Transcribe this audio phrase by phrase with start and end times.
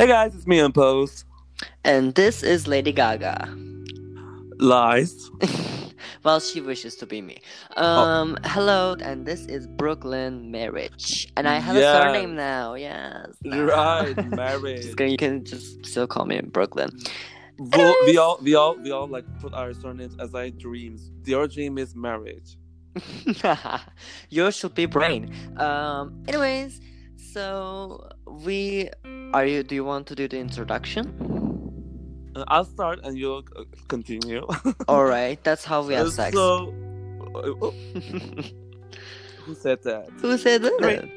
[0.00, 1.26] Hey guys, it's me on post.
[1.84, 3.54] And this is Lady Gaga.
[4.58, 5.30] Lies.
[6.24, 7.42] well, she wishes to be me.
[7.76, 7.84] Oh.
[7.84, 12.72] Um, hello, and this is Brooklyn Marriage, and I have a surname now.
[12.72, 14.14] Yes, Right,
[14.96, 16.88] gonna- you can just still call me Brooklyn.
[17.58, 21.10] Well, we all, we all, we all like put our surnames as our dreams.
[21.26, 22.56] Your dream is marriage.
[24.30, 25.34] Yours should be brain.
[25.58, 26.80] Um, anyways,
[27.18, 28.08] so
[28.44, 28.88] we
[29.32, 29.62] are you?
[29.62, 31.04] Do you want to do the introduction?
[32.36, 34.46] Uh, I'll start and you'll uh, continue.
[34.88, 36.36] All right, that's how we have Uh, sex.
[36.36, 36.72] So,
[37.34, 37.74] oh,
[39.44, 40.08] who said that?
[40.20, 40.78] Who said that?
[40.80, 41.10] Right.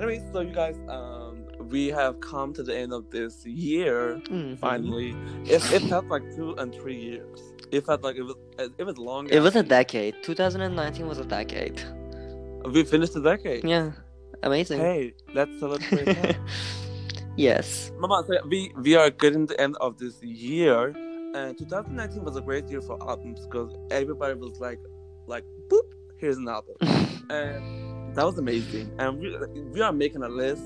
[0.00, 4.20] Anyway, so you guys, um, we have come to the end of this year.
[4.28, 4.58] Mhm.
[4.58, 5.14] Finally,
[5.44, 7.40] it, it felt like two and three years.
[7.70, 8.36] It felt like it was
[8.78, 9.28] it was long.
[9.28, 10.14] It was a decade.
[10.22, 11.80] 2019 was a decade.
[12.72, 13.64] We finished the decade.
[13.64, 13.92] Yeah,
[14.44, 14.80] amazing.
[14.80, 16.04] Hey, let's celebrate.
[16.04, 16.36] that.
[17.36, 17.92] yes.
[17.98, 20.88] Mama, so we we are getting the end of this year,
[21.34, 24.80] and 2019 was a great year for albums because everybody was like,
[25.26, 26.76] like, boop, here's an album,
[27.30, 28.90] and that was amazing.
[28.98, 29.36] And we
[29.72, 30.62] we are making a list,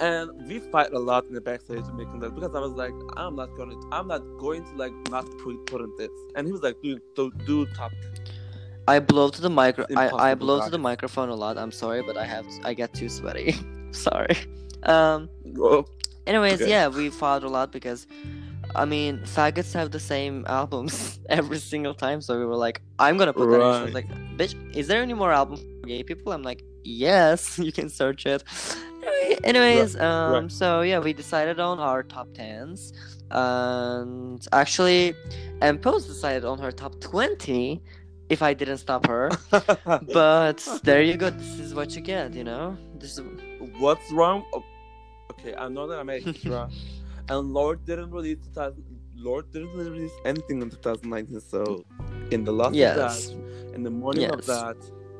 [0.00, 3.36] and we fight a lot in the backstage making that because I was like, I'm
[3.36, 6.52] not going to, I'm not going to like not put put in this, and he
[6.52, 7.92] was like, dude, do, do top.
[8.94, 9.84] I blow to the micro.
[9.96, 11.54] I, I blow to the microphone a lot.
[11.62, 13.54] I'm sorry, but I have I get too sweaty.
[14.06, 14.36] sorry.
[14.94, 15.28] Um.
[15.58, 15.84] Oh,
[16.26, 16.70] Anyways, Okay.
[16.74, 18.06] yeah, we fought a lot because,
[18.82, 22.20] I mean, faggots have the same albums every single time.
[22.20, 23.88] So we were like, I'm gonna put that.
[23.88, 23.94] in.
[23.98, 26.32] Like, bitch, is there any more albums for gay people?
[26.32, 28.42] I'm like, yes, you can search it.
[29.02, 30.52] Anyway- Anyways, um, right.
[30.60, 32.92] so yeah, we decided on our top tens,
[33.30, 35.14] and actually,
[35.62, 37.80] and decided on her top twenty.
[38.28, 39.30] If I didn't stop her,
[40.12, 41.30] but there you go.
[41.30, 42.34] This is what you get.
[42.34, 43.24] You know, this is
[43.78, 44.44] What's wrong?
[44.54, 44.62] Oh,
[45.32, 46.68] okay, I know that I'm extra,
[47.30, 48.84] and Lorde didn't release 2000.
[49.16, 51.40] Lorde didn't release anything in 2019.
[51.40, 51.84] So,
[52.30, 52.96] in the last Yes.
[52.96, 54.76] of that, in the morning of that,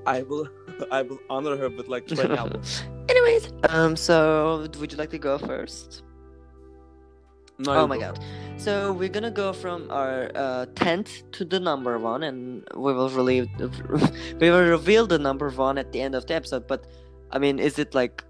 [0.07, 0.47] I will,
[0.91, 2.83] I will honor her with like 20 albums.
[3.09, 6.03] Anyways, um, so would you like to go first?
[7.59, 8.13] No, oh my go.
[8.13, 8.25] god!
[8.57, 13.11] So we're gonna go from our uh, tenth to the number one, and we will
[13.11, 13.49] relieve,
[14.41, 16.67] we will reveal the number one at the end of the episode.
[16.67, 16.87] But
[17.33, 18.25] I mean, is it like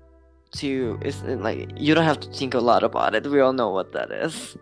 [0.53, 0.99] to?
[1.03, 3.27] Is it like you don't have to think a lot about it?
[3.27, 4.57] We all know what that is.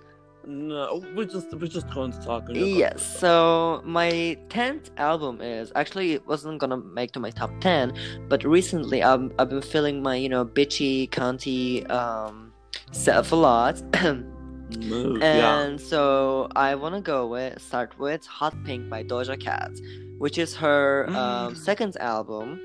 [0.47, 2.45] No, we're just we're just going to talk.
[2.51, 3.05] Yes.
[3.19, 7.93] So my tenth album is actually it wasn't gonna make to my top ten,
[8.29, 12.53] but recently I'm I've been feeling my you know bitchy, cunty um
[12.93, 13.83] self a lot.
[14.79, 15.61] Move, yeah.
[15.61, 19.71] And so I want to go with start with Hot Pink by Doja Cat,
[20.19, 21.57] which is her um, Mm.
[21.69, 22.61] second album.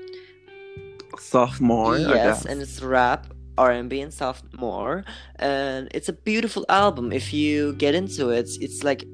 [1.18, 1.94] Sophomore.
[1.94, 2.08] I yes,
[2.42, 2.46] guess.
[2.46, 3.26] and it's rap,
[3.58, 5.04] R&B, and sophomore,
[5.36, 7.12] and it's a beautiful album.
[7.12, 9.04] If you get into it, it's like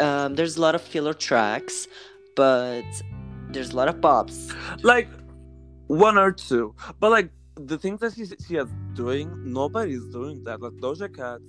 [0.00, 1.88] um, there's a lot of filler tracks,
[2.36, 2.84] but
[3.50, 5.08] there's a lot of pops, like
[5.88, 10.62] one or two, but like the things that she she is doing, nobody's doing that.
[10.62, 11.40] Like Doja Cat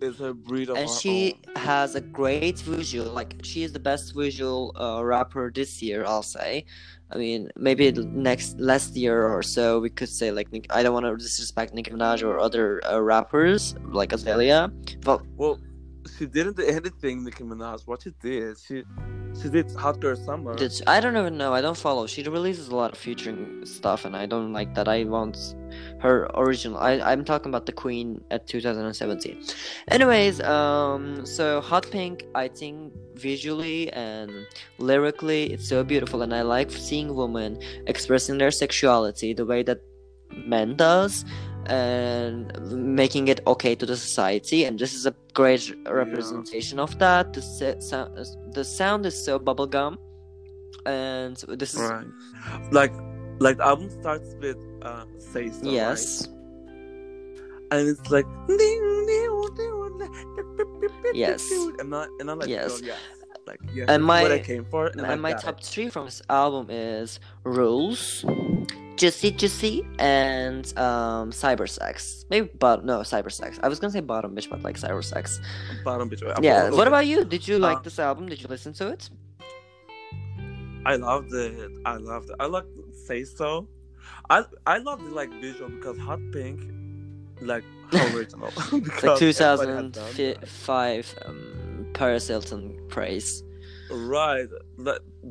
[0.00, 1.56] is her breed of and she own.
[1.62, 6.22] has a great visual like she is the best visual uh, rapper this year i'll
[6.22, 6.64] say
[7.10, 11.06] i mean maybe next last year or so we could say like i don't want
[11.06, 14.70] to disrespect nicki minaj or other uh, rappers like azalea
[15.02, 15.58] but Well,
[16.18, 17.86] she didn't do anything, Nicki Minaj.
[17.86, 18.84] What she did, she
[19.40, 20.54] she did Hot Girl Summer.
[20.56, 21.52] did she- i don't even know.
[21.52, 22.06] I don't follow.
[22.06, 25.36] She releases a lot of featuring stuff and i don't like that i want
[26.04, 26.78] her original.
[26.78, 29.42] I, i'm talking about the queen at 2017
[29.88, 34.30] anyways um so hot pink i think visually and
[34.78, 39.80] lyrically it's so beautiful and i like seeing women expressing their sexuality the way that
[40.54, 41.24] men does
[41.66, 47.32] and making it okay to the society and this is a great representation of that
[47.32, 47.42] the,
[47.80, 48.16] sound,
[48.52, 49.96] the sound is so bubblegum
[50.86, 52.06] and this is right.
[52.70, 52.92] Like
[53.38, 55.70] like the album starts with uh Say So.
[55.70, 56.32] yes right?
[57.72, 58.26] And it's like
[61.12, 61.50] Yes.
[61.78, 62.80] And I and I'm like, Yes.
[62.84, 62.98] yes.
[63.46, 64.86] Like yes, And that's what I my- came for.
[64.88, 65.64] And, and, my top it.
[65.64, 68.24] three from this album is Rules,
[68.96, 72.24] Juicy Juicy, and um, Cybersex.
[72.28, 73.60] Maybe but no Cybersex.
[73.62, 75.38] I was gonna say Bottom Bitch, but like Cybersex.
[75.84, 76.22] bottom bitch.
[76.42, 76.64] Yeah.
[76.64, 76.76] Okay.
[76.76, 77.24] What about you?
[77.24, 78.26] Did you like Uh, this album?
[78.28, 79.08] Did you listen to it?
[80.84, 81.70] I loved it.
[81.84, 82.36] I loved it.
[82.40, 82.64] I like
[83.06, 83.68] Say So.
[84.30, 86.60] I I love the like visual because Hot Pink,
[87.40, 87.64] like
[88.14, 88.50] original.
[88.72, 90.16] Like Because everybody has done that.
[90.16, 91.65] 2005 um,
[91.96, 93.42] Paris Hilton craze.
[93.90, 94.48] Right,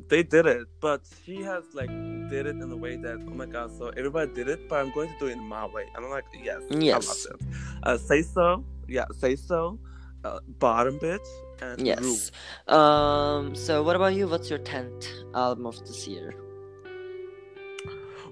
[0.07, 1.89] they did it, but she has like
[2.29, 4.91] did it in a way that oh my god, so everybody did it, but I'm
[4.91, 7.27] going to do it in my way, and I'm like, yes, Yes.
[7.27, 7.47] I love it.
[7.83, 9.77] Uh, Say so, yeah, say so,
[10.23, 11.27] uh, bottom bitch,
[11.61, 11.85] and.
[11.85, 12.31] Yes.
[12.67, 13.55] Um.
[13.55, 14.27] So, what about you?
[14.27, 16.33] What's your tenth album of this year?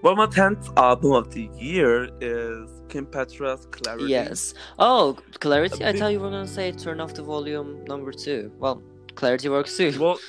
[0.02, 4.06] Well, my tenth album of the year is Kim Petras Clarity.
[4.06, 4.54] Yes.
[4.80, 5.84] Oh, Clarity.
[5.84, 8.52] A I big- thought you were gonna say turn off the volume number two.
[8.60, 8.82] Well,
[9.16, 9.94] Clarity works too.
[10.00, 10.20] Well,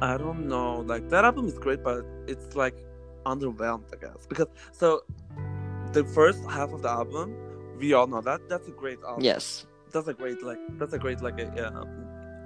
[0.00, 0.80] I don't know.
[0.80, 2.74] Like that album is great, but it's like
[3.24, 4.26] underwhelmed, I guess.
[4.28, 5.02] Because so
[5.92, 7.36] the first half of the album,
[7.78, 9.22] we all know that that's a great album.
[9.22, 9.66] yes.
[9.92, 11.84] that's a great like that's a great like a uh,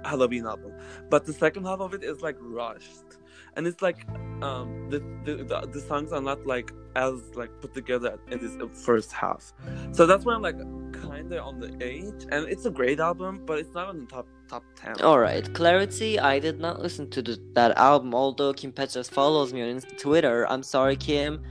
[0.07, 0.73] Halloween album.
[1.09, 3.09] But the second half of it is like rushed,
[3.55, 4.07] and it's like
[4.41, 8.55] um the the, the, the songs are not like as like put together in this
[8.85, 9.53] first half.
[9.91, 10.57] So that's why I'm like
[10.93, 14.05] kind of on the edge, and it's a great album, but it's not on the
[14.07, 14.99] top top ten.
[15.01, 16.19] All right, Clarity.
[16.19, 20.49] I did not listen to the, that album, although Kim Petras follows me on Twitter.
[20.49, 21.43] I'm sorry, Kim,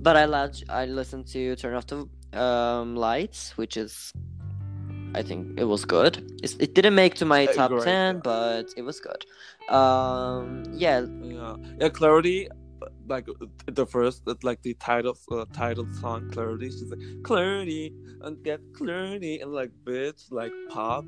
[0.00, 0.54] but I love.
[0.68, 2.08] I listened to Turn Off the
[2.38, 4.12] um, Lights, which is,
[5.14, 6.22] I think it was good.
[6.42, 9.24] It's, it didn't make to my Uh, top great, ten, but it was good.
[9.74, 12.48] Um, yeah, Yeah, yeah, Clarity.
[13.08, 13.26] Like
[13.66, 16.70] the first, like the title, uh, title song, Clarity.
[16.70, 21.04] She's like Clarity and get Clarity and like bitch, like pop.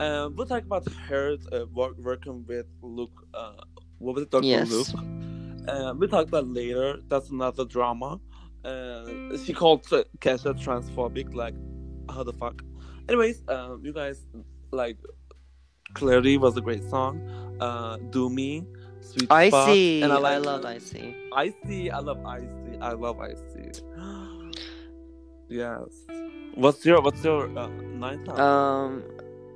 [0.00, 3.26] Um, we'll talk about her uh, work, working with Luke.
[3.32, 3.52] Uh,
[3.98, 4.44] what was it, Dr.
[4.46, 4.70] Yes.
[4.70, 4.88] Luke?
[5.68, 6.98] Uh, we'll talk about later.
[7.08, 8.18] That's another drama.
[8.64, 11.34] Uh, she called uh, Kesha transphobic.
[11.34, 11.54] Like,
[12.10, 12.62] how the fuck?
[13.12, 14.24] Anyways, um, you guys
[14.70, 14.96] like
[15.92, 17.20] Clarity was a great song.
[17.60, 18.64] Uh, Do Me,
[19.02, 20.00] Sweet I Spot, see.
[20.02, 21.14] and I, I, love I see.
[21.36, 21.90] I see.
[21.90, 22.78] I love I see.
[22.80, 23.68] I love I see.
[25.50, 25.90] yes.
[26.54, 28.40] What's your What's your uh, ninth album?
[28.40, 29.04] Um,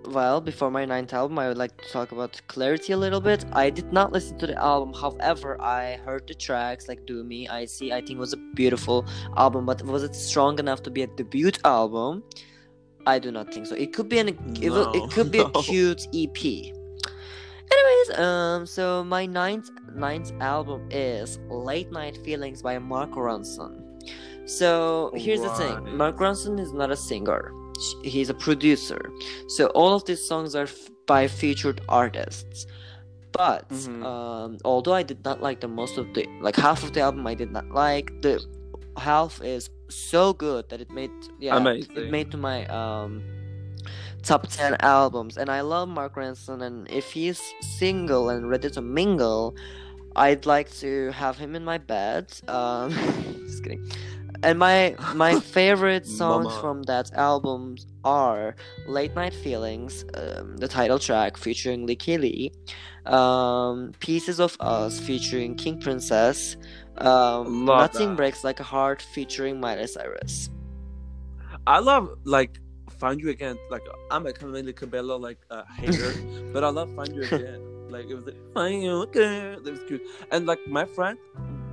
[0.04, 3.46] well, before my ninth album, I would like to talk about Clarity a little bit.
[3.54, 7.48] I did not listen to the album, however, I heard the tracks like Do Me,
[7.48, 9.06] I See, I think it was a beautiful
[9.38, 12.22] album, but was it strong enough to be a debut album?
[13.06, 13.74] I do not think so.
[13.76, 15.50] It could be an it, No, it could be no.
[15.54, 16.72] a cute EP.
[17.72, 23.82] Anyways, um, so my ninth ninth album is Late Night Feelings by Mark Ronson.
[24.48, 27.52] So here's the thing: Mark Ronson is not a singer;
[28.02, 29.00] he's a producer.
[29.48, 32.66] So all of these songs are f- by featured artists.
[33.32, 34.04] But Mhm.
[34.04, 37.26] um, although I did not like the most of the like half of the album,
[37.26, 38.40] I did not like the
[38.96, 43.22] half is so good that it made yeah it made to my um
[44.22, 45.36] top 10 albums.
[45.36, 47.40] And i love Mark Ronson and if he's
[47.78, 49.54] single and ready to mingle
[50.16, 52.90] i'd like to have him in my bed um
[53.46, 53.88] just kidding.
[54.42, 56.60] And my my favorite songs Mama.
[56.60, 58.54] from that album are
[58.86, 62.52] late night feelings um, the title track featuring Lykke Li
[63.06, 66.56] um pieces of us featuring king princess
[66.98, 68.16] um Love nothing that.
[68.16, 70.50] breaks like a heart featuring miley cyrus
[71.66, 72.58] I love like
[72.98, 73.58] Find You Again.
[73.70, 76.12] Like I'm a Camila Cabello like uh, hater,
[76.52, 77.60] but I love Find You Again.
[77.90, 79.62] Like it was like Find You Again.
[79.64, 80.02] That was cute.
[80.30, 81.18] And like my friend,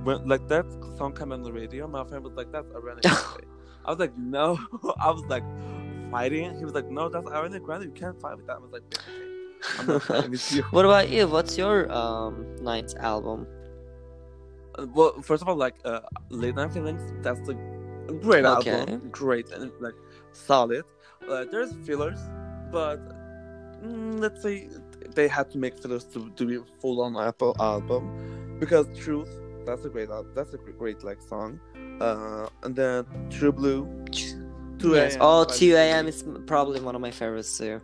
[0.02, 0.66] when like that
[0.98, 3.46] song came on the radio, my friend was like, "That's Ariana Grande."
[3.84, 4.58] I was like, "No."
[5.00, 5.44] I was like
[6.10, 6.58] fighting.
[6.58, 7.84] He was like, "No, that's Ariana Grande.
[7.84, 10.84] You can't fight with that." I was like, "Okay, I'm not fighting with you." What
[10.84, 11.26] about you?
[11.28, 13.46] What's your um ninth album?
[14.78, 16.00] Uh, Well, first of all, like uh,
[16.30, 17.54] Late Night Feelings, that's a
[18.22, 18.70] great Okay.
[18.70, 19.94] album, great and like
[20.32, 20.84] solid.
[21.28, 22.18] Uh, there's fillers,
[22.70, 22.98] but
[23.82, 24.68] mm, let's say
[25.14, 29.30] they had to make fillers to, to be a full on Apple album because Truth,
[29.66, 30.32] that's a great album.
[30.34, 31.60] That's a great, great like song.
[32.00, 33.86] Uh, and then True Blue,
[34.78, 35.14] 2 yes.
[35.14, 35.18] a.m.
[35.22, 36.06] Oh, by 2 a.m.
[36.08, 37.80] Is probably one of my favorites too.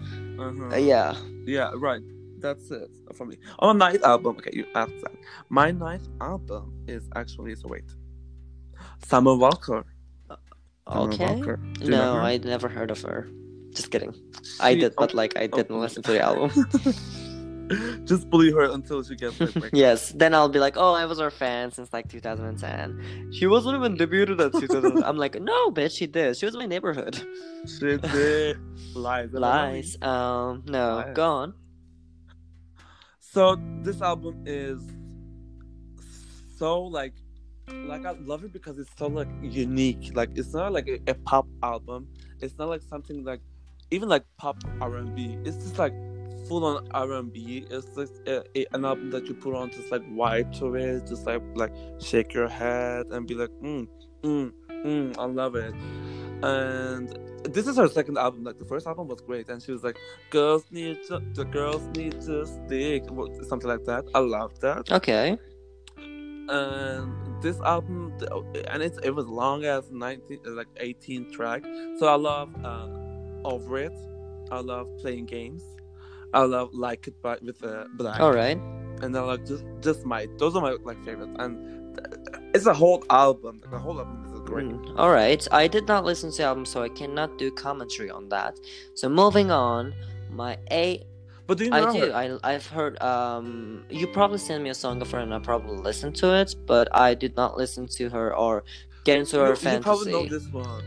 [0.00, 0.66] Uh-huh.
[0.72, 1.14] Uh, yeah.
[1.46, 2.02] Yeah, right.
[2.42, 3.36] That's it for me.
[3.60, 4.36] Oh, ninth album.
[4.38, 5.12] Okay, you asked that.
[5.48, 7.84] My ninth album is actually so wait.
[9.06, 9.84] Summer Walker.
[10.88, 11.34] Summer Okay.
[11.36, 11.60] Walker.
[11.80, 12.16] No.
[12.16, 13.28] I never heard of her.
[13.70, 14.14] Just kidding.
[14.60, 15.78] I She- did, but oh, like I didn't oh.
[15.78, 16.50] listen to the album.
[18.04, 20.12] Just bully her until she gets like yes.
[20.12, 23.30] Then I'll be like, oh, I was her fan since like 2010.
[23.32, 25.02] She wasn't even debuted at 2000.
[25.08, 26.36] I'm like, no, bitch, she did.
[26.36, 27.22] She was my neighborhood.
[27.66, 28.58] She did
[28.94, 29.30] lies.
[29.34, 29.38] I?
[29.38, 29.96] Lies.
[30.02, 31.14] Um, no, Lies.
[31.14, 31.54] go on.
[33.32, 34.82] So this album is
[36.58, 37.14] so like
[37.86, 40.10] like I love it because it's so like unique.
[40.14, 42.08] Like it's not like a, a pop album.
[42.42, 43.40] It's not like something like
[43.90, 45.38] even like pop R and B.
[45.46, 45.94] It's just like
[46.46, 47.64] full on R and B.
[47.70, 51.06] It's just a, a- an album that you put on, just like vibe to it,
[51.06, 53.88] just like like shake your head and be like, mm,
[54.24, 55.74] mm, mm, I love it.
[56.44, 57.08] And
[57.44, 58.44] this is her second album.
[58.44, 59.96] Like the first album was great, and she was like,
[60.30, 63.04] "Girls need to, the girls need to stick,"
[63.48, 64.04] something like that.
[64.14, 64.90] I love that.
[64.90, 65.38] Okay.
[65.96, 68.12] And this album,
[68.68, 71.64] and it's it was long as nineteen, uh, like eighteen track.
[71.98, 72.88] So I love uh,
[73.44, 73.92] over it.
[74.50, 75.62] I love playing games.
[76.34, 78.20] I love like it by with uh, 6LACK.
[78.20, 78.58] All right.
[79.02, 81.32] And I like just just my those are my like favorites.
[81.38, 81.98] And
[82.54, 83.60] it's a whole album.
[83.70, 84.21] The whole album
[84.52, 84.66] great.
[84.68, 85.46] Mm, all right.
[85.52, 88.58] I did not listen to the album, so I cannot do commentary on that.
[88.94, 89.94] So moving on,
[90.30, 91.02] my A.
[91.46, 92.00] But do you know I do.
[92.12, 92.14] her?
[92.44, 93.00] I I've heard.
[93.02, 96.54] Um, you probably sent me a song of her, and I probably listened to it,
[96.66, 98.64] but I did not listen to her or
[99.04, 100.84] get into her you, you probably know this one.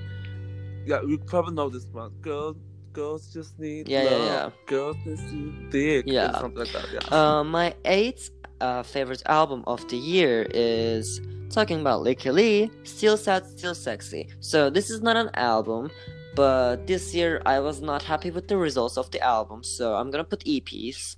[0.86, 2.12] Yeah, you probably know this one.
[2.22, 2.56] Girls,
[2.94, 4.28] girls just need Yeah, yeah, love.
[4.28, 4.50] yeah.
[4.68, 6.06] Girls just need dick.
[6.08, 6.32] Yeah.
[6.40, 6.88] like that.
[6.94, 7.00] Yeah.
[7.40, 8.30] Uh, my eighth
[8.66, 14.28] uh, favorite album of the year is talking about Lykke Li, Still Sad, Still Sexy.
[14.40, 15.92] So this is not an album,
[16.36, 20.10] but this year I was not happy with the results of the album, so I'm
[20.12, 21.18] gonna put EPs.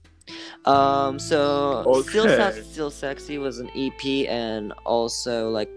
[0.65, 5.71] Um, so Still Sad, Still Sexy was an EP and also like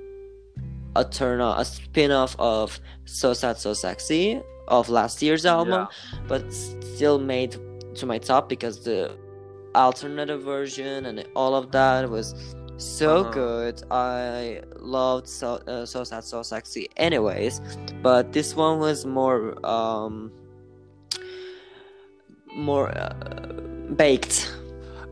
[0.96, 5.86] a turn off a spin-off of So Sad, So Sexy of last year's album
[6.28, 7.52] but still made
[7.94, 9.16] to my top because the
[9.74, 12.34] alternative version and all of that was
[12.76, 13.30] so Uh-huh.
[13.30, 13.82] good.
[13.90, 16.88] I loved so uh, so sad so sexy.
[16.96, 17.60] Anyways,
[18.02, 20.32] but this one was more um
[22.54, 23.14] more uh,
[23.96, 24.52] baked.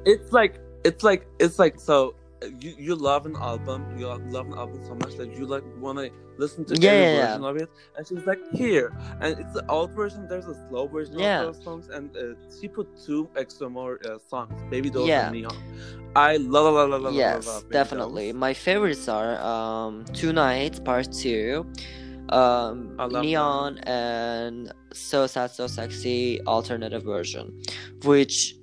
[0.05, 2.15] It's like it's like it's like so.
[2.61, 5.99] You you love an album, you love an album so much that you like want
[5.99, 7.27] to listen to Yeah, every yeah, yeah.
[7.27, 7.69] version of it.
[7.97, 10.27] And she's like here, and it's the old version.
[10.29, 11.41] There's a slow version Yeah.
[11.41, 14.55] of those songs, and uh, she put two extra more uh, songs.
[14.71, 15.25] Baby dolls Yeah.
[15.25, 15.57] and neon.
[16.15, 18.27] I love love love love yes, love, love definitely.
[18.33, 18.41] Dolls.
[18.41, 21.67] My favorites are um nights Part Two,
[22.29, 27.63] um Neon and So Sad So Sexy alternative version,
[28.05, 28.55] which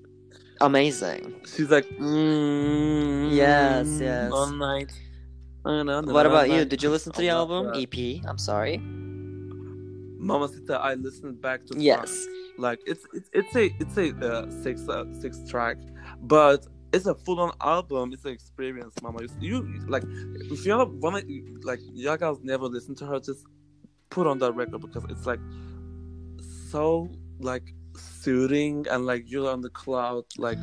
[0.62, 1.36] amazing.
[1.46, 4.32] She's like, mm, Yes, yes.
[4.32, 4.92] All night.
[5.66, 6.64] No, no, What about you?
[6.66, 7.72] Did you listen to the I album.
[7.76, 8.24] EP?
[8.28, 8.78] I'm sorry.
[10.20, 12.28] Mamacita, I listened back to Yes.
[12.58, 15.78] Like it's it's it's a it's a uh, six uh, six track,
[16.22, 18.14] but it's a full on album.
[18.14, 19.24] It's an experience, Mama.
[19.40, 21.22] You, you like if you wanna
[21.64, 23.46] like y'all guys never listen to her, just
[24.10, 25.40] put on that record because it's like
[26.72, 27.10] so
[27.40, 30.58] like soothing and like you're on the cloud like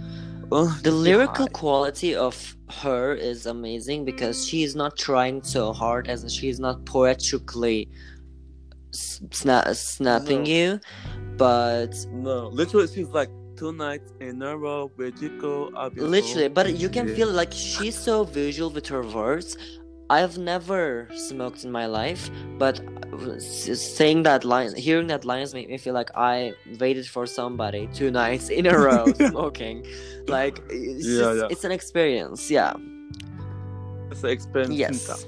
[0.50, 1.52] ugh, The lyrical high.
[1.52, 7.88] quality of her is amazing because she's not trying so hard as she's not poetically
[8.90, 10.48] sna- snapping No.
[10.50, 10.80] you,
[11.36, 14.90] but No, literally, she's like two nights in a row.
[15.40, 15.70] Go?
[15.96, 17.14] Literally but you can Yeah.
[17.14, 19.56] feel like she's so visual with her words
[20.16, 20.82] i've never
[21.28, 22.22] smoked in my life
[22.62, 22.74] but
[23.38, 26.52] saying that line hearing that lines make me feel like i
[26.82, 29.76] waited for somebody two nights in a row smoking
[30.36, 31.48] like it's, Yeah, just- yeah.
[31.52, 32.72] it's an experience yeah
[34.12, 34.76] It's an experience.
[34.84, 35.26] yes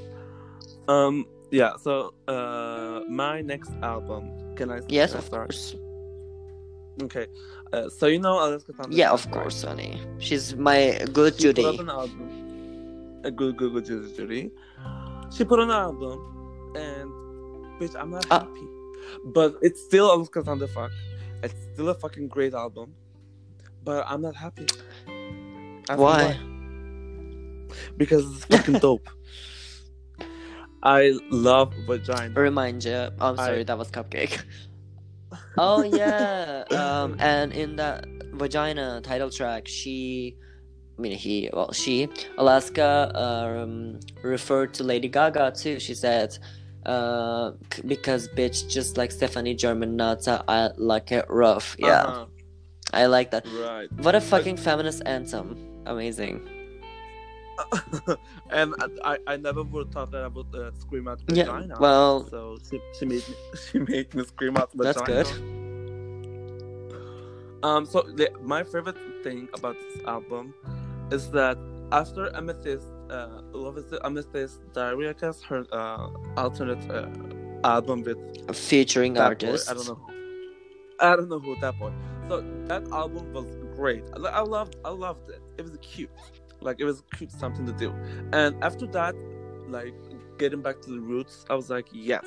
[0.88, 1.14] Um.
[1.50, 1.72] Yeah.
[1.86, 1.94] So,
[2.28, 4.22] uh, my next album.
[4.58, 4.78] Can I?
[4.98, 5.60] yes of course
[7.06, 7.26] Okay.
[7.72, 8.72] Uh, so you know Alaska
[9.02, 9.92] yeah of course honey
[10.26, 10.78] she's my
[11.18, 12.26] good She put judy up an album.
[13.24, 13.86] A good, good, good
[14.16, 14.42] Judy.
[15.34, 17.10] She put on an album, and
[17.80, 18.40] bitch, I'm not Ah.
[18.40, 18.68] happy.
[19.26, 20.10] But it's still
[20.42, 20.90] Thunder fuck.
[21.42, 22.94] It's still a fucking great album,
[23.84, 24.66] but I'm not happy.
[25.06, 26.38] Me why
[27.96, 29.08] Because it's fucking dope.
[30.82, 32.34] I love vagina.
[32.38, 34.42] remind you i'm sorry I- that was cupcake
[35.56, 40.36] oh yeah um and in that vagina title track she
[40.96, 42.08] i mean he well she
[42.38, 46.36] alaska um referred to lady gaga too she said
[46.86, 52.26] uh c- because bitch just like Stefani Germanotta i like it rough yeah Uh-huh.
[52.92, 53.88] i like that Right.
[54.04, 56.48] what a fucking feminist anthem amazing
[58.50, 58.74] and
[59.04, 61.66] I, I never would have thought that I would uh, scream out vagina.
[61.70, 63.34] Yeah, well- so she, she made me
[63.70, 64.92] she made me scream out vagina.
[64.92, 65.28] That's good.
[67.62, 70.52] Um, so the, my favorite thing about this album
[71.10, 71.58] is that
[71.92, 74.00] after Amethyst, uh, what is it?
[74.04, 77.08] Amethyst Diary, I guess her uh, alternate uh,
[77.64, 78.18] album with
[78.54, 79.70] featuring that artists.
[79.70, 79.94] I don't know.
[79.94, 80.14] Who.
[81.00, 81.92] I don't know who that boy.
[82.28, 83.46] So that album was
[83.76, 84.04] great.
[84.14, 84.76] I, I loved.
[84.84, 85.42] I loved it.
[85.58, 86.10] It was cute.
[86.60, 87.92] Like it was cute something to do.
[88.32, 89.14] And after that,
[89.68, 89.94] like
[90.38, 92.24] getting back to the roots, I was like, yes,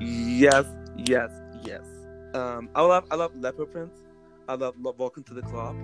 [0.00, 0.64] yes,
[0.96, 1.30] yes,
[1.64, 1.84] yes.
[2.34, 3.04] Um, I love.
[3.10, 3.92] I love Leopard Print.
[4.48, 5.76] I love, love Welcome to the Club.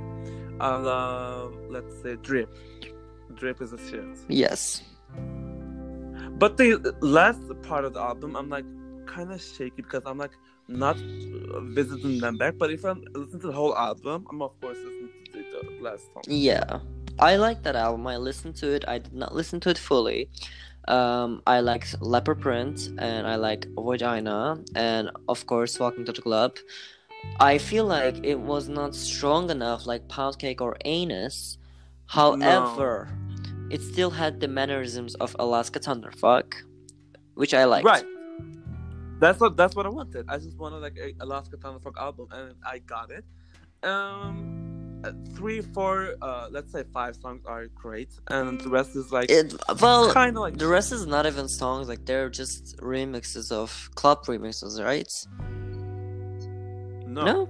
[0.61, 1.55] I love.
[1.69, 2.49] Let's say Drip.
[3.35, 4.05] Drip is a shit.
[4.29, 4.83] yes
[6.39, 8.65] But the last part of the album, I'm like
[9.07, 10.33] kind of shaky because I'm like
[10.69, 12.55] not visiting them back.
[12.59, 15.83] But if I listen to the whole album, I'm of course listening to the, the
[15.83, 16.23] last song.
[16.27, 16.81] yeah
[17.19, 18.07] I like that album.
[18.07, 18.85] I listened to it.
[18.87, 20.29] I did not listen to it fully.
[20.89, 26.23] Um, I like Leopard Print and I like Vagina and of course Walking to the
[26.23, 26.57] Club.
[27.39, 31.59] I feel like it was not strong enough like Pound Cake or Anus.
[32.07, 33.09] However,
[33.71, 36.55] it still had the mannerisms of Alaska Thunderfuck,
[37.35, 37.85] which I liked.
[37.85, 38.05] Right.
[39.19, 40.27] That's what that's what I wanted.
[40.29, 43.25] I just wanted like a Alaska Thunderfuck album, and I got it.
[43.83, 44.57] Um,
[45.35, 49.55] three, four, uh, let's say five songs are great, and the rest is like It,
[49.81, 51.89] well, kind of like the rest is not even songs.
[51.89, 55.11] Like they're just remixes of club remixes, right?
[57.17, 57.25] No.
[57.25, 57.49] No,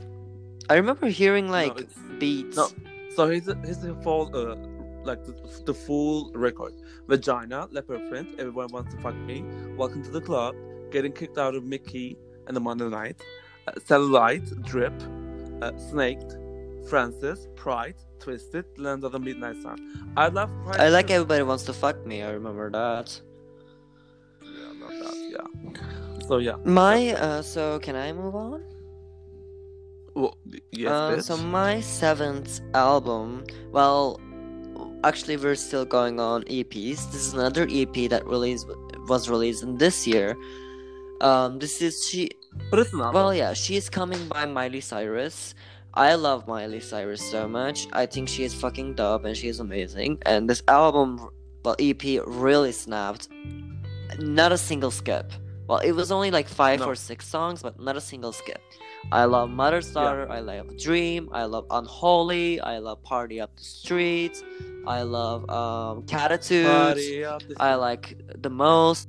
[0.71, 2.57] I remember hearing like it's- beats.
[2.57, 2.69] no.
[3.15, 4.57] So here's the, here's the full uh
[5.05, 6.75] like the, the full record:
[7.09, 9.45] Vagina, Leopard Print, Everyone Wants to Fuck Me,
[9.77, 10.55] Welcome to the Club,
[10.91, 13.21] Getting Kicked Out of Mickey and the Monday Night,
[13.69, 14.93] uh, Cellulite, Drip,
[15.63, 16.37] uh, Snaked,
[16.89, 19.79] Francis, Pride, Twisted, Land of the Midnight Sun.
[20.17, 20.81] I love Pride.
[20.81, 22.23] I like everybody wants to fuck me.
[22.23, 23.21] I remember that.
[24.43, 25.17] Yeah, I love that.
[25.31, 26.27] Yeah.
[26.29, 26.57] So yeah.
[26.65, 28.65] My uh, so can I move on?
[30.17, 30.35] Well,
[30.73, 33.45] yes, uh, so my seventh album.
[33.71, 34.19] Well,
[35.05, 37.01] actually, we're still going on EPs.
[37.13, 38.67] This is another EP that released
[39.09, 40.35] was released in this year.
[41.21, 42.31] Um, this is she.
[42.71, 43.13] but it's not.
[43.13, 45.55] Well, yeah, she is coming by Miley Cyrus.
[45.93, 47.87] I love Miley Cyrus so much.
[47.93, 50.19] I think she is fucking dope and she is amazing.
[50.27, 51.29] And this album,
[51.65, 53.29] well, EP really snapped.
[54.19, 55.33] Not a single skip.
[55.69, 56.87] Well, it was only like five No.
[56.87, 58.61] or six songs, but not a single skip.
[59.13, 59.95] I love Mother's Yeah.
[60.03, 60.27] Daughter.
[60.31, 61.29] I love Dream.
[61.33, 62.61] I love Unholy.
[62.61, 64.43] I love Party Up the Streets.
[64.87, 66.67] I love um, Catitudes.
[66.67, 69.09] Party up the I like the most.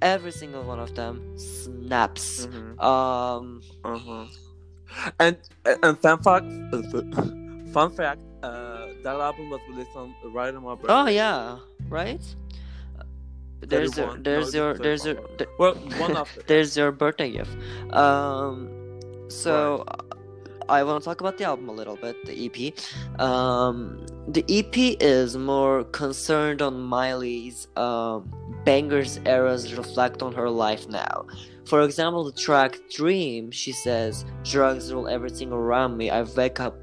[0.00, 2.46] Every single one of them snaps.
[2.46, 4.26] Mhm, Um, uh-huh.
[5.20, 6.46] And and fun fact,
[7.72, 10.92] fun fact, uh, that album was released on right on my birthday.
[10.92, 12.20] oh yeah, right.
[13.60, 15.36] There's your, there's No, your, there's your, 31.
[15.38, 16.42] th- Well, one after.
[16.48, 17.56] there's your birthday gift.
[17.94, 18.68] Um,
[19.32, 19.84] so
[20.68, 23.20] I want to talk about the album a little bit, the EP.
[23.20, 28.32] Um, the EP is more concerned on Miley's um,
[28.64, 31.26] Bangerz eras reflect on her life now.
[31.66, 36.10] For example, the track Dream, she says, Drugs rule everything around me.
[36.10, 36.76] I wake up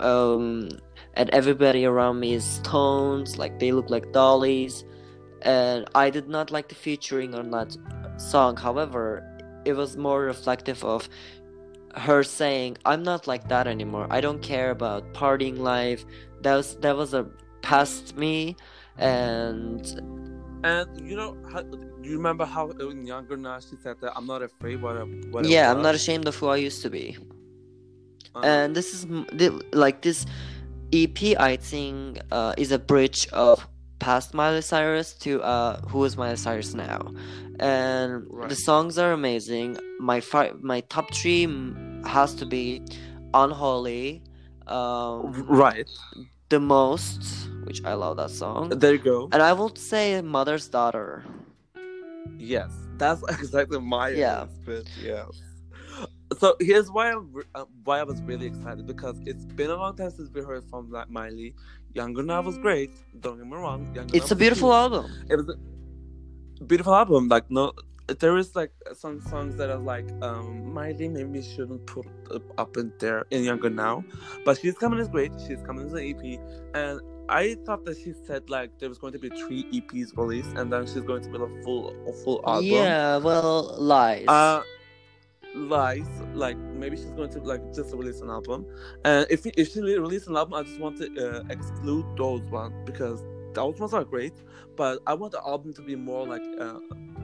[0.00, 0.68] um,
[1.14, 4.84] and everybody around me is stones, like they look like dollies.
[5.42, 7.76] And I did not like the featuring on that
[8.16, 8.56] song.
[8.56, 9.28] However,
[9.64, 11.08] it was more reflective of
[11.94, 14.06] her saying, "I'm not like that anymore.
[14.10, 16.04] I don't care about partying life.
[16.42, 17.26] That was that was a
[17.62, 18.56] past me."
[18.98, 19.82] And
[20.64, 24.26] And you know, how, do you remember how in younger now she said that I'm
[24.26, 27.16] not afraid what I, what yeah, I'm not ashamed of who I used to be.
[28.34, 29.06] Uh, And this is
[29.72, 30.24] like this
[30.92, 31.18] EP.
[31.38, 33.66] I think uh, is a bridge of
[34.02, 37.00] past Miley Cyrus to uh, who is Miley Cyrus now.
[37.60, 39.78] And the songs are amazing.
[40.00, 41.46] My fi- my top three
[42.04, 42.82] has to be
[43.34, 44.22] Unholy,
[44.66, 45.88] um, right
[46.52, 49.28] the most, which I love that song, there you go.
[49.32, 51.24] and I would say Mother's Daughter.
[52.36, 54.46] Yes, that's exactly my Yeah.
[55.00, 55.28] Yes.
[56.38, 59.96] So here's why I'm uh, why I was really excited because it's been a long
[59.96, 61.54] time since we heard from Miley.
[61.94, 62.90] Younger Now was great.
[63.20, 63.94] Don't get me wrong.
[63.94, 65.12] Younger It's Now a beautiful was album.
[65.30, 65.48] It was
[66.60, 67.28] a beautiful album.
[67.28, 67.72] Like no,
[68.20, 72.76] there is like some songs that are like um Miley maybe shouldn't put up- up
[72.76, 74.04] in there in Younger Now,
[74.44, 75.32] but she's coming is great.
[75.46, 76.40] She's coming as an EP,
[76.74, 80.50] and I thought that she said like there was going to be three EPs released,
[80.56, 82.64] and then she's going to be a full a full album.
[82.66, 84.26] Yeah, well, lies.
[84.28, 84.62] Uh,
[85.54, 86.06] lies.
[86.34, 88.66] Like maybe she's going to like just release an album,
[89.04, 91.06] and if if she re- release an album, I just want to
[91.40, 93.22] uh, exclude those ones because
[93.54, 94.32] those ones are great.
[94.76, 96.78] But I want the album to be more like, uh,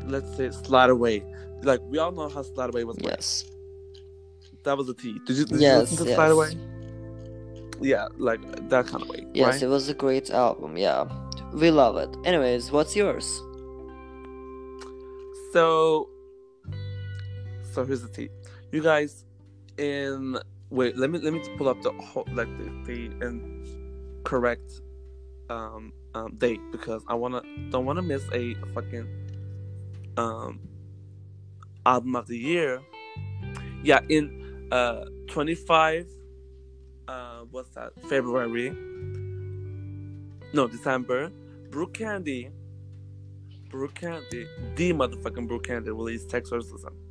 [0.04, 1.24] let's say, Slide Away.
[1.62, 3.00] Like we all know how Slide Away was.
[3.00, 3.12] Like.
[3.12, 3.44] yes.
[4.64, 5.18] That was the T.
[5.26, 6.16] Did you, did Yes, you listen to yes.
[6.16, 6.50] Slide Away?
[7.80, 9.24] Yeah, like that kind of way.
[9.32, 9.62] Yes, right?
[9.62, 10.76] it was a great album.
[10.76, 11.06] Yeah,
[11.54, 12.10] we love it.
[12.24, 13.40] Anyways, what's yours?
[15.52, 16.08] So,
[17.78, 18.28] so here's the tea.
[18.72, 19.24] You guys,
[19.76, 20.36] in
[20.68, 24.80] wait, let me let me pull up the whole like the, the in correct
[25.48, 29.06] um um date because I wanna don't wanna miss a fucking
[30.16, 30.58] um
[31.86, 32.82] album of the year.
[33.84, 36.08] Yeah, in uh 25
[37.06, 37.92] uh what's that?
[38.08, 38.70] February.
[40.52, 41.30] No December.
[41.70, 42.50] Brooke Candy.
[43.70, 44.48] Brooke Candy.
[44.74, 47.07] The motherfucking Brooke Candy released Sexorcism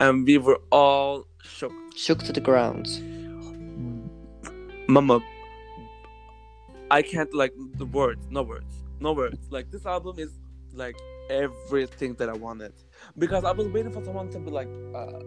[0.00, 2.88] and we were all shook Shook to the ground.
[4.88, 5.20] Mama
[6.90, 9.38] I can't like the words, no words, no words.
[9.50, 10.30] Like this album is
[10.74, 10.96] like
[11.30, 12.74] everything that I wanted
[13.18, 14.68] because I was waiting for someone to be like.
[14.94, 15.20] Uh,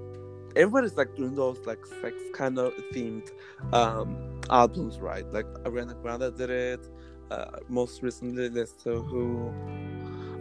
[0.55, 3.29] everybody's like doing those like sex kind of themed
[3.73, 5.25] um albums, right?
[5.33, 6.87] Like Ariana Grande did it.
[7.31, 9.53] Uh, most recently, Lisa Who,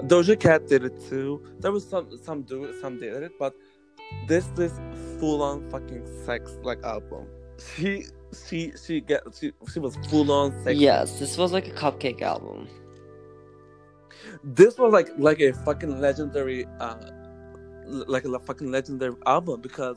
[0.04, 1.42] Doja Cat did it too.
[1.58, 3.54] There was some some do it, some did it, but
[4.26, 4.72] this is
[5.18, 7.26] full on fucking sex like album.
[7.76, 8.06] She
[8.46, 10.78] she she get she she was full on sex.
[10.78, 12.68] Yes, this was like a cupcake album.
[14.44, 16.96] This was like like a fucking legendary uh
[17.86, 19.96] like a fucking legendary album because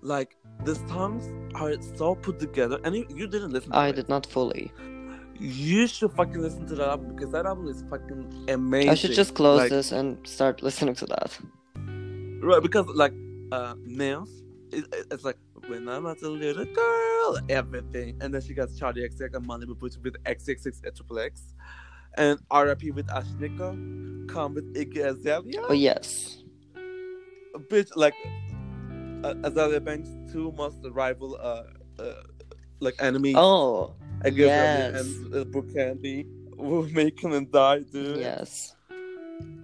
[0.00, 3.96] like the songs are so put together and you, you didn't listen to I it.
[3.96, 4.72] did not fully.
[5.38, 8.90] You should fucking listen to that album because that album is fucking amazing.
[8.90, 11.38] I should just close Like, this and start listening to that.
[12.42, 13.12] Right, because like
[13.52, 13.74] uh
[14.72, 18.68] it, it- it's like when I was a little girl, everything, and then she got
[18.68, 21.54] Charli XX and Money with with XXX Triple X,
[22.14, 26.42] and RIP with Ashnikko, come with Iggy Azalea, Oh yes.
[27.70, 28.14] bitch like
[29.24, 31.62] uh, Azealia Banks two most rival uh,
[32.02, 32.22] uh
[32.80, 33.34] like enemy.
[33.36, 35.00] Oh Iggy yes.
[35.00, 36.26] And uh, Brooke Candy,
[36.58, 38.18] who make and die, dude.
[38.18, 38.74] yes.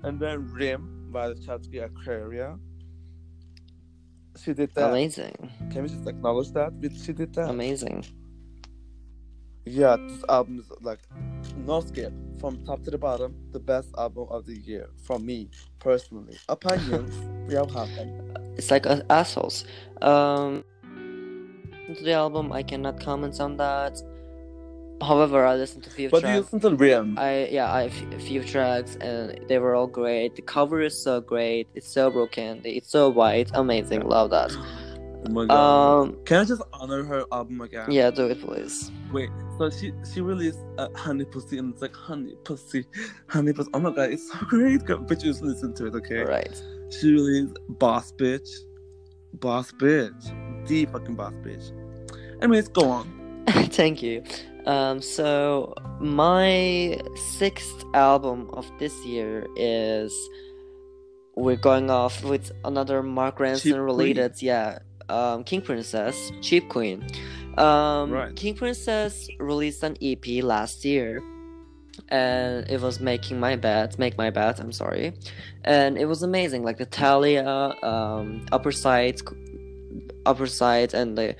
[0.04, 2.58] And then Rim by the Chatsky Aquaria.
[4.40, 4.90] She did that.
[4.90, 5.50] Amazing.
[5.70, 6.72] Can we just acknowledge that?
[7.04, 7.48] She did that.
[7.50, 8.04] Amazing.
[9.64, 10.98] Yeah, this album is like
[11.56, 13.34] no skip from top to the bottom.
[13.52, 16.36] The best album of the year from me personally.
[16.48, 17.14] Opinions,
[17.48, 18.34] we all have them.
[18.56, 19.64] It's like assholes.
[20.00, 20.64] Um,
[21.94, 24.00] to the album, I cannot comment on that.
[25.02, 26.22] However, I listened to a few tracks.
[26.22, 26.52] But you tracks.
[26.52, 27.18] listen to Rim?
[27.18, 30.36] I yeah, I a few tracks and they were all great.
[30.36, 31.68] The cover is so great.
[31.74, 32.60] It's so broken.
[32.64, 33.50] It's so white.
[33.54, 34.02] Amazing.
[34.02, 34.52] Love that.
[35.24, 36.02] Oh my god.
[36.02, 37.90] Um, Can I just honor her album again?
[37.90, 38.90] yeah, do it please.
[39.12, 42.84] Wait, so she she released uh, Honey Pussy and it's like Honey Pussy,
[43.28, 43.70] Honey Pussy.
[43.74, 44.84] Oh my god, it's so great.
[44.86, 46.22] But you just listen to it, okay?
[46.22, 46.62] Right.
[46.90, 48.48] She released Boss Bitch.
[49.34, 50.66] Boss Bitch.
[50.66, 51.72] The fucking Boss Bitch.
[52.42, 53.44] Anyways, go on.
[53.48, 54.22] Thank you.
[54.66, 57.00] Um, so my
[57.38, 60.14] sixth album of this year is
[61.34, 64.78] we're going off with another Mark Ronson related, yeah.
[65.08, 67.04] Um, King Princess, Cheap Queen.
[67.58, 68.34] Um, Right.
[68.36, 71.22] King Princess released an EP last year,
[72.08, 74.60] and it was making my bed, make my bed.
[74.60, 75.12] I'm sorry,
[75.64, 76.62] and it was amazing.
[76.62, 79.20] Like the Talia, um, upper side,
[80.24, 81.34] upper side, and the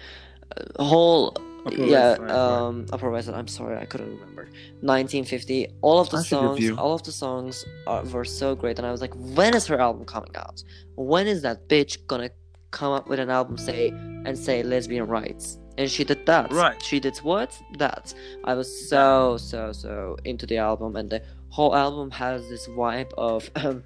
[0.56, 3.36] uh, whole Upper yeah, West um, Upper West Side.
[3.36, 4.42] I'm sorry, I couldn't remember.
[4.80, 5.68] 1950.
[5.80, 9.00] All of the songs, all of the songs are, were so great, and I was
[9.00, 10.62] like, when is her album coming out?
[10.96, 12.30] When is that bitch gonna
[12.72, 15.58] come up with an album say and say lesbian rights?
[15.78, 16.52] And she did that.
[16.52, 16.82] Right.
[16.82, 17.60] She did what?
[17.78, 18.12] That.
[18.44, 23.12] I was so so so into the album, and the whole album has this vibe
[23.14, 23.50] of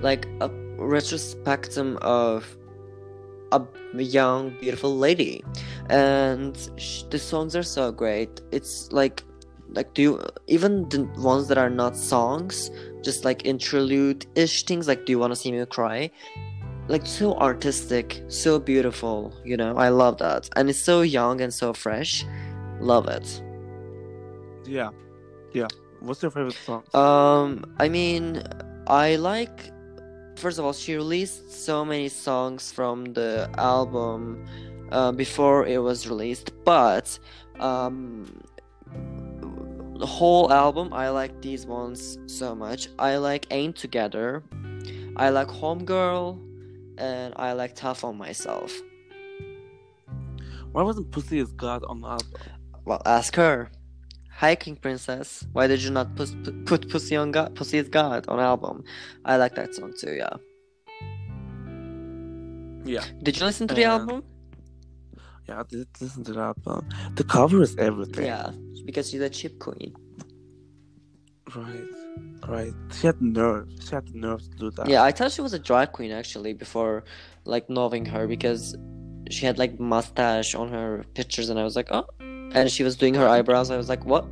[0.00, 2.56] like a retrospectum of
[3.52, 5.44] a young beautiful lady
[5.90, 9.22] and sh- the songs are so great it's like
[9.70, 12.70] like do you even the ones that are not songs
[13.02, 16.10] just like interlude-ish things like do you want to see me cry
[16.88, 21.52] like so artistic so beautiful you know i love that and it's so young and
[21.54, 22.24] so fresh
[22.80, 23.42] love it
[24.66, 24.90] Yeah.
[25.52, 25.68] Yeah.
[26.00, 26.84] What's your favorite song?
[26.94, 28.42] Um, I mean,
[28.86, 29.71] I like.
[30.36, 34.44] First of all, she released so many songs from the album
[34.90, 37.18] uh, before it was released, but
[37.60, 38.42] um,
[39.96, 42.88] the whole album, I like these ones so much.
[42.98, 44.42] I like Ain't Together,
[45.16, 46.38] I like Homegirl,
[46.98, 48.72] and I like Tough on Myself.
[50.72, 52.28] Why wasn't Pussy is God on the album?
[52.84, 53.70] Well, ask her.
[54.42, 55.46] Hi, King Princess.
[55.52, 56.30] Why did you not put,
[56.66, 57.54] put, Pussy on God?
[57.54, 58.82] Pussy is God on album.
[59.24, 60.14] I like that song too.
[60.14, 60.34] Yeah.
[62.84, 63.04] Yeah.
[63.22, 64.24] Did you listen to the Uh, album?
[65.48, 66.88] Yeah, I did listen to the album.
[67.14, 68.26] The cover is everything.
[68.26, 68.50] Yeah,
[68.84, 69.94] because she's a chip queen.
[71.54, 71.90] Right.
[72.48, 72.74] Right.
[72.94, 73.68] She had nerve.
[73.80, 74.88] She had the nerve to do that.
[74.88, 77.04] Yeah, I thought she was a drag queen actually before,
[77.44, 78.76] like knowing her because
[79.30, 82.06] she had like mustache on her pictures, and I was like, oh.
[82.54, 83.70] And she was doing her eyebrows.
[83.70, 84.24] I was like, what?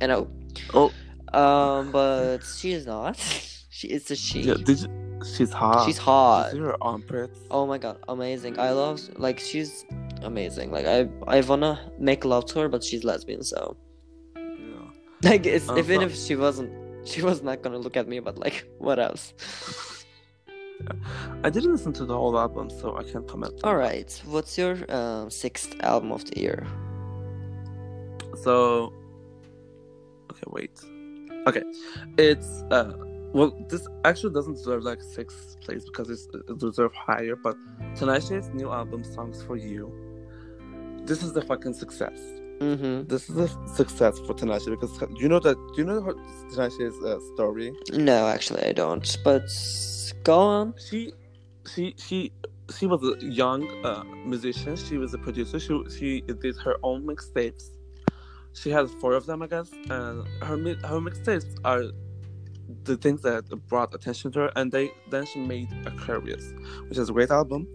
[0.00, 0.28] And oh.
[0.74, 0.92] Oh.
[1.36, 3.16] Um, but she is not.
[3.70, 4.40] she is a she.
[4.42, 4.88] Yeah, did you?
[5.36, 5.84] She's hot.
[5.86, 6.54] She's Did hot.
[6.54, 7.38] you her armpits?
[7.50, 8.58] Oh my god, amazing.
[8.58, 9.84] I love like she's
[10.22, 10.70] amazing.
[10.70, 13.76] Like I I wanna make love to her, but she's lesbian, so
[14.36, 14.90] Yeah.
[15.30, 16.70] like it's Uh, even so- if she wasn't
[17.08, 19.32] she was not gonna look at me, but like what else?
[21.42, 23.54] I didn't listen to the whole album, so I can't comment.
[23.64, 24.22] Alright.
[24.26, 26.66] What's your um sixth album of the year?
[28.36, 28.92] So,
[30.36, 30.80] Okay, wait.
[31.46, 31.62] Okay,
[32.18, 32.92] it's uh.
[33.32, 37.36] Well, this actually doesn't deserve like sixth place because it's, it deserves higher.
[37.36, 37.56] But
[37.94, 39.92] Tinashe's new album, "Songs for You,"
[41.04, 42.18] this is the fucking success.
[42.60, 43.08] Mm-hmm.
[43.08, 45.56] This is a success for Tinashe because do you know that?
[45.56, 46.14] Do you know her
[46.50, 47.72] Tinashe's uh, story?
[47.92, 49.16] No, actually, I don't.
[49.24, 49.48] But
[50.24, 50.74] go on.
[50.88, 51.12] She,
[51.72, 52.32] she, she,
[52.76, 54.76] she was a young uh, musician.
[54.76, 55.58] She was a producer.
[55.60, 57.75] She she did her own mixtapes.
[58.56, 61.84] She has four of them, I guess, and her mi- her mixtapes are
[62.84, 64.52] the things that brought attention to her.
[64.56, 66.52] And they then she made Aquarius,
[66.88, 67.66] which is a great album.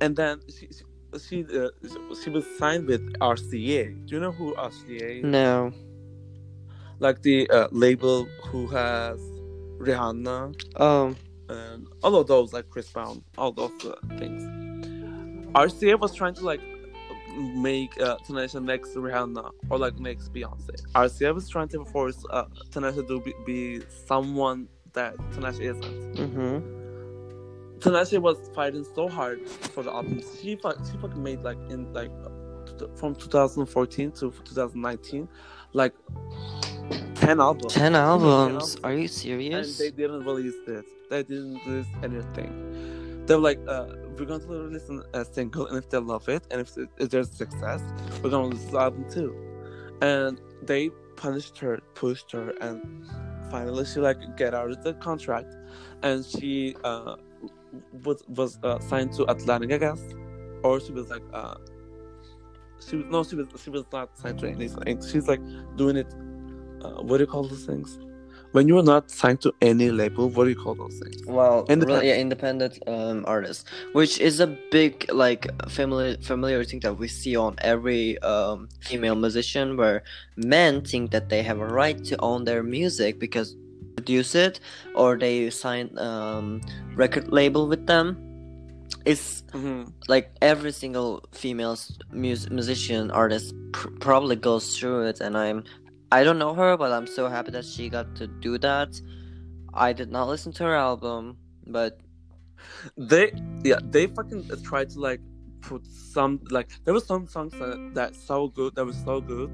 [0.00, 0.84] And then she she
[1.26, 1.68] she, uh,
[2.22, 4.06] she was signed with RCA.
[4.06, 5.18] Do you know who RCA?
[5.18, 5.24] is?
[5.24, 5.72] No.
[7.00, 9.18] Like the uh, label who has
[9.78, 11.16] Rihanna Um.
[11.48, 14.42] and all of those like Chris Brown, all those uh, things.
[15.54, 16.60] RCA was trying to like
[17.36, 20.80] make uh, Tinashe next Rihanna or like next Beyonce.
[20.94, 26.14] RCA was trying to force uh, Tinashe to be, be someone that Tinashe isn't.
[26.14, 26.84] Mm-hmm.
[27.78, 30.22] Tinashe was fighting so hard for the album.
[30.40, 32.10] She fu- she fucking made like in like
[32.96, 35.28] from 2014 to 2019,
[35.72, 35.92] like
[37.14, 37.74] ten albums.
[37.74, 38.76] 10 albums.
[38.82, 39.78] Are you serious?
[39.80, 40.84] and they didn't release it.
[41.10, 43.26] They didn't release anything.
[43.26, 43.86] They were like, uh,
[44.18, 47.30] we're going to release a single, and if they love it, and if, if there's
[47.30, 47.82] success,
[48.22, 49.34] we're going to release the album too.
[50.02, 53.06] And they punished her, pushed her, and
[53.50, 55.54] finally she like get out of the contract,
[56.02, 57.16] and she uh
[58.04, 60.02] was was uh, signed to Atlantic, I guess,
[60.62, 61.56] or she was like uh.
[62.86, 65.00] She was no, she was she was not signed to anything.
[65.00, 65.40] She's like
[65.76, 66.12] doing it.
[66.82, 67.98] Uh, what do you call those things?
[68.54, 71.18] When you are not signed to any label, what do you call those things?
[71.26, 71.88] Well, Independent.
[71.90, 73.66] really, yeah, independent um, artist,
[73.98, 74.92] which is a big
[75.24, 75.42] like
[75.78, 79.98] familiar familiar thing that we see on every um, female musician, where
[80.36, 83.60] men think that they have a right to own their music because they
[83.98, 84.60] produce it
[84.94, 86.60] or they sign um,
[86.94, 88.06] record label with them.
[89.04, 89.82] It's Mm-hmm.
[90.08, 95.62] like every single female s- mus- musician artist pr- probably goes through it and i'm
[96.16, 98.90] i don't know her but i'm so happy that she got to do that
[99.86, 101.36] i did not listen to her album
[101.78, 101.92] but
[102.96, 103.32] They
[103.70, 105.20] yeah they fucking tried to like
[105.68, 105.82] put
[106.14, 109.50] some like there was some songs that that so good that was so good.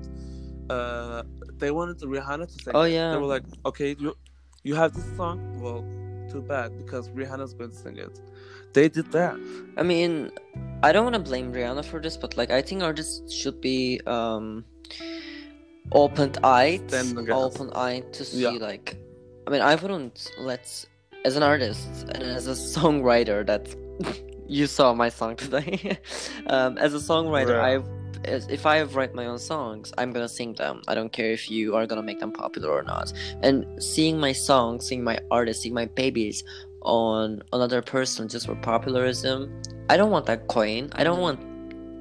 [0.69, 1.23] Uh,
[1.63, 2.75] they wanted Rihanna to sing.
[2.75, 2.93] Oh, it.
[2.93, 3.11] yeah.
[3.13, 4.15] They were like, okay, you
[4.69, 5.39] you have this song.
[5.63, 5.83] Well,
[6.31, 8.15] too bad because Rihanna's going to sing it.
[8.73, 9.37] They did that.
[9.77, 10.31] i mean
[10.87, 14.01] i don't want to blame rihanna for this but like i think artists should be
[14.17, 14.65] um
[15.93, 17.33] open-eyed Stand against.
[17.33, 18.51] open-eyed to see Yeah.
[18.51, 18.97] like
[19.47, 20.65] i mean i wouldn't let
[21.25, 23.65] as an artist and as a songwriter that
[24.49, 25.99] you saw my song today
[26.47, 27.83] um, as a songwriter i
[28.25, 31.31] as, if i have write my own songs i'm gonna sing them i don't care
[31.33, 33.13] if you are gonna make them popular or not
[33.43, 36.45] and seeing my songs seeing my artists seeing my babies
[36.83, 39.51] on another person just for popularism
[39.89, 41.39] i don't want that coin i don't want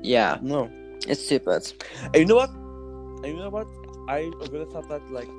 [0.05, 0.69] yeah No.
[1.07, 1.71] it's stupid
[2.13, 2.51] And you know what?
[3.23, 3.67] And you know what?
[4.07, 5.29] I really thought that like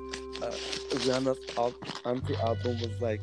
[0.41, 0.51] uh,
[0.95, 1.73] Rihanna's al-
[2.05, 3.21] anti album was like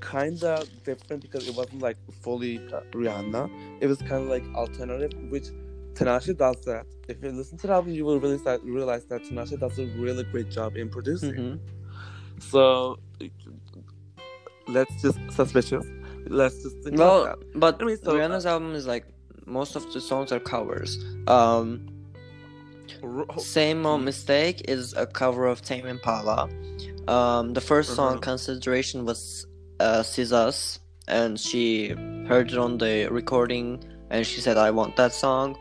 [0.00, 3.50] kind of different because it wasn't like fully uh, Rihanna.
[3.80, 5.48] It was kind of like alternative, which
[5.94, 6.86] Tinashe does that.
[7.08, 9.86] If you listen to the album, you will realize that realize that Tinashe does a
[9.98, 11.34] really great job in producing.
[11.34, 11.54] hmm
[12.40, 12.98] So
[14.68, 15.86] let's just suspicious.
[16.26, 19.06] Let's just think well but I mean, so, rihanna's album is like
[19.46, 21.88] most of the songs are covers um
[23.38, 26.48] Same Old Mistake is a cover of Tame Impala.
[27.08, 28.22] Um, the 1st song, Mhm.
[28.22, 29.46] Consideration, was
[29.80, 31.88] uh, SZA's, and she
[32.28, 35.56] heard it on the recording, and she said, "I want that song."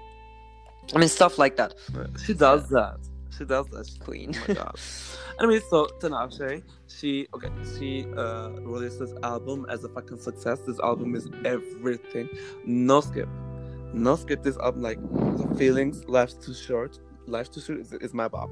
[0.93, 1.73] I mean, stuff like that.
[2.25, 2.97] She does that.
[3.37, 3.87] She does that.
[3.99, 4.33] Queen.
[4.35, 4.75] Oh my god.
[5.39, 10.59] anyway, so Tinashe, she okay, she uh released this album as a fucking success.
[10.67, 12.27] This album is everything.
[12.65, 13.29] No skip.
[13.93, 14.99] No skip this album like
[15.37, 16.99] the feelings, life's too short.
[17.29, 18.49] Life to short is, is my bop.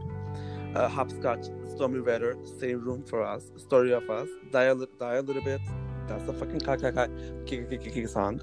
[0.75, 5.15] Uh, Hopscotch, Stormy Weather, Same Room for Us, Story of Us, Die a, Li- Die
[5.15, 5.61] a Little Bit.
[6.07, 8.41] That's a fucking kakaka kick kick kick song.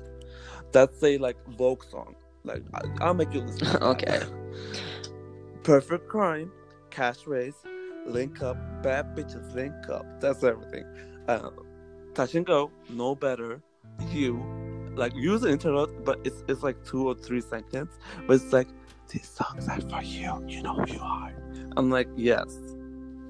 [0.72, 2.16] That's a like Vogue song.
[2.44, 3.82] Like I, I'll make you listen.
[3.82, 4.22] Okay.
[5.62, 6.52] Perfect Crime,
[6.90, 7.62] Cash Race,
[8.06, 10.04] Link Up, Bad Bitches Link Up.
[10.20, 10.84] That's everything.
[11.26, 11.50] Uh,
[12.14, 13.62] touch and Go, No Better,
[14.10, 14.44] You.
[14.94, 17.98] Like use the internet, but it's it's like two or three seconds.
[18.26, 18.68] But it's like
[19.08, 20.44] these songs are for you.
[20.48, 21.32] You know who you are.
[21.76, 22.46] I'm like yes,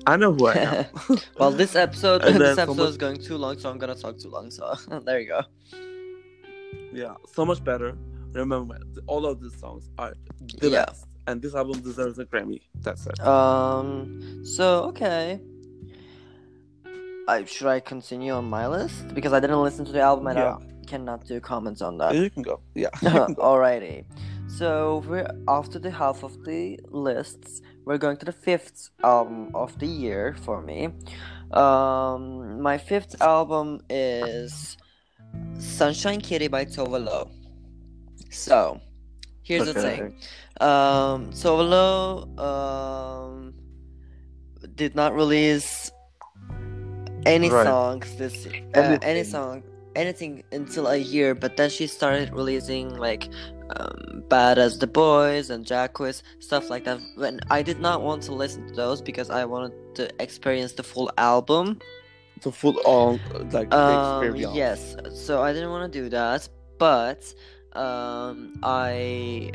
[0.07, 0.87] I know who I am.
[1.39, 4.19] well, this episode, this then episode someone- is going too long, so I'm gonna talk
[4.19, 4.51] too long.
[4.51, 5.41] So there you go.
[6.93, 7.97] yeah, so much better.
[8.33, 10.15] Remember, all of these songs are
[10.61, 10.85] the Yeah.
[10.87, 11.07] best.
[11.27, 12.61] and this album deserves a Grammy.
[12.83, 13.19] That's it.
[13.21, 14.43] Um.
[14.45, 15.41] So okay.
[17.27, 20.39] I should I continue on my list because I didn't listen to the album and
[20.39, 20.57] Yeah.
[20.57, 22.15] I cannot do comments on that.
[22.15, 22.61] you can go.
[22.75, 22.91] Yeah.
[23.01, 23.43] can go.
[23.43, 24.05] Alrighty.
[24.57, 27.61] So we're after the half of the lists.
[27.85, 30.91] We're going to the fifth album of the year for me.
[31.51, 34.77] Um, my fifth album is
[35.59, 37.31] Sunshine Kitty by Tove Lo.
[38.31, 38.81] So,
[39.43, 40.21] here's the thing.
[40.61, 43.55] Um, Tove Lo um,
[44.77, 45.91] did not release
[47.27, 47.65] any Right.
[47.65, 49.63] songs this uh, any song
[49.97, 53.29] anything until a year but then she started releasing like
[53.77, 55.99] um, bad as the boys and Jacques
[56.39, 59.73] stuff like that when i did not want to listen to those because i wanted
[59.95, 61.79] to experience the full album
[62.43, 63.21] To full on
[63.53, 64.55] like um, experience.
[64.55, 67.23] yes so i didn't want to do that but
[67.73, 69.51] um, i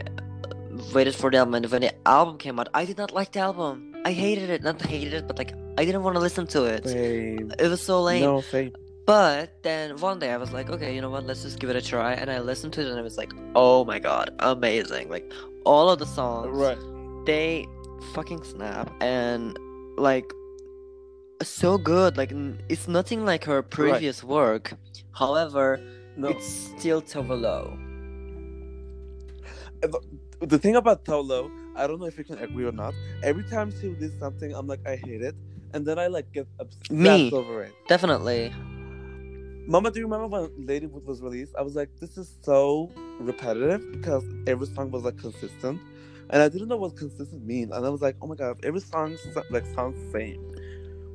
[0.93, 3.39] waited for the album and when the album came out i did not like the
[3.39, 6.63] album i hated it not hated it but like i didn't want to listen to
[6.65, 7.52] it Same.
[7.60, 8.73] it was so lame No, same.
[9.09, 11.25] But then one day I was like, okay, you know what?
[11.25, 12.13] Let's just give it a try.
[12.13, 15.09] And I listened to it, and it was like, oh my god, amazing!
[15.09, 15.25] Like
[15.65, 16.77] all of the songs, Right.
[17.25, 17.65] they
[18.13, 19.57] fucking snap, and
[19.97, 20.31] like
[21.41, 22.17] so good.
[22.17, 22.31] Like
[22.69, 24.77] it's nothing like her previous work.
[25.13, 25.81] However,
[26.15, 26.27] No.
[26.29, 26.45] it's
[26.77, 27.73] still Tove Lo.
[30.53, 32.93] the thing about Tove Lo, I don't know if you can agree or not.
[33.23, 35.33] Every time she releases something, I'm like, I hate it,
[35.73, 37.31] and then I like get obsessed Me.
[37.31, 37.73] over it.
[37.87, 38.53] Definitely.
[39.69, 41.53] Mama, do you remember when Ladywood was released?
[41.55, 45.79] I was like, this is so repetitive because every song was like consistent,
[46.32, 47.71] and I didn't know what consistent mean.
[47.71, 49.15] And I was like, oh my god, every song
[49.51, 50.41] like sounds the same,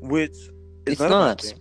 [0.00, 0.50] which is
[0.86, 1.10] It's not.
[1.10, 1.54] not.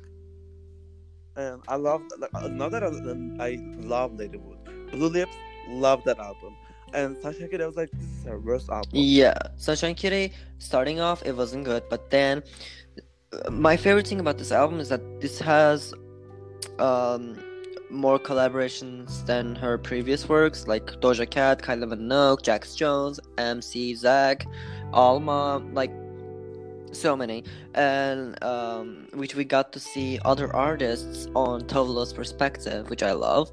[1.35, 5.35] And I love like not that I, I love Ladywood, Blue Lips,
[5.69, 6.55] love that album,
[6.93, 8.91] and Sasha Kid, I was like, this is her worst album.
[8.93, 12.43] Yeah, Sunshine Kitty, starting off, it wasn't good, but then
[13.33, 15.95] uh, my favorite thing about this album is that this has
[16.79, 17.37] um
[17.89, 24.45] more collaborations than her previous works, like Doja Cat, Kylie Minogue, Jax Jones, MC Zaac,
[24.91, 25.91] Alma, like
[26.91, 27.43] so many,
[27.75, 33.11] and um, which we got to see other artists on Tove Lo's perspective, which I
[33.13, 33.51] love.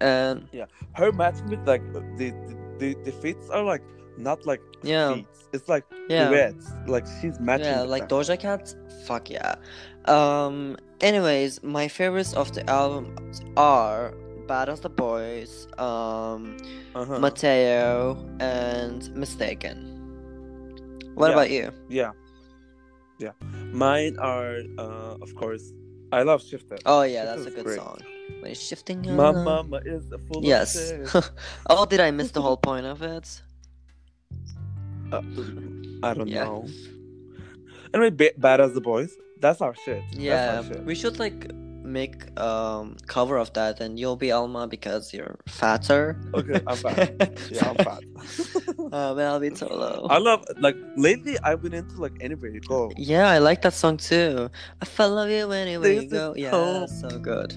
[0.00, 2.00] And yeah, her matching with like the
[2.78, 3.82] the, the, feats are like
[4.16, 5.14] not like Yeah.
[5.14, 5.48] feats.
[5.52, 6.70] It's like yeah, duets.
[6.86, 7.66] Like she's matching.
[7.66, 8.08] Yeah, like.
[8.08, 8.74] Doja Cat.
[9.06, 9.56] Fuck yeah.
[10.06, 10.76] Um.
[11.00, 13.14] Anyways, my favorites of the album
[13.56, 14.12] are
[14.46, 16.56] "Bad as the Boys," um,
[16.94, 17.18] Uh-huh.
[17.18, 19.86] "Mateo," and "Mistaken."
[21.14, 21.32] What Yeah.
[21.34, 21.72] about you?
[21.88, 22.12] yeah,
[23.18, 23.32] yeah.
[23.72, 25.72] Mine are uh of course.
[26.12, 26.82] I love Shifted.
[26.86, 27.78] Oh yeah, Shifted that's a good great.
[27.78, 27.98] song.
[28.40, 29.00] When shifting.
[29.16, 30.76] My mama is a full Yes.
[31.70, 33.26] oh, did I miss the whole point of it?
[35.12, 35.20] Uh,
[36.02, 36.44] I don't Yeah.
[36.44, 36.66] know.
[37.94, 39.12] Anyway, ba- bad as the boys.
[39.40, 40.02] That's our shit.
[40.12, 40.84] Yeah, That's our shit.
[40.84, 46.20] we should like make um cover of that, and you'll be Alma because you're fatter.
[46.34, 47.40] Okay, I'm fat.
[47.50, 48.02] Yeah, I'm fat.
[48.78, 50.06] um, and I'll be Tove Lo.
[50.10, 51.36] I love like lately.
[51.42, 52.92] I've been into like anywhere you go.
[52.96, 54.50] Yeah, I like that song too.
[54.80, 56.34] I follow you anywhere This you go.
[56.36, 56.86] Yeah, home.
[56.86, 57.56] so good.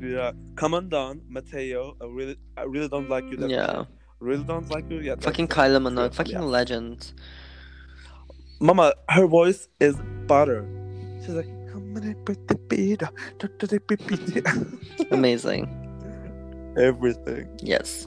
[0.00, 1.96] Yeah, come on down, Mateo.
[2.00, 3.36] I really, I really don't like you.
[3.36, 3.66] That Yeah.
[3.78, 3.88] much.
[4.20, 5.00] really don't like you.
[5.00, 5.48] Yeah, Fucking.
[5.48, 6.16] Kylie Minogue, Yeah.
[6.16, 7.12] fucking legend.
[8.60, 10.66] Mama, her voice is butter.
[11.20, 15.10] She's like, "Come on, put the beat up, put the beat.
[15.12, 15.66] Amazing.
[16.78, 17.48] everything.
[17.62, 18.06] Yes.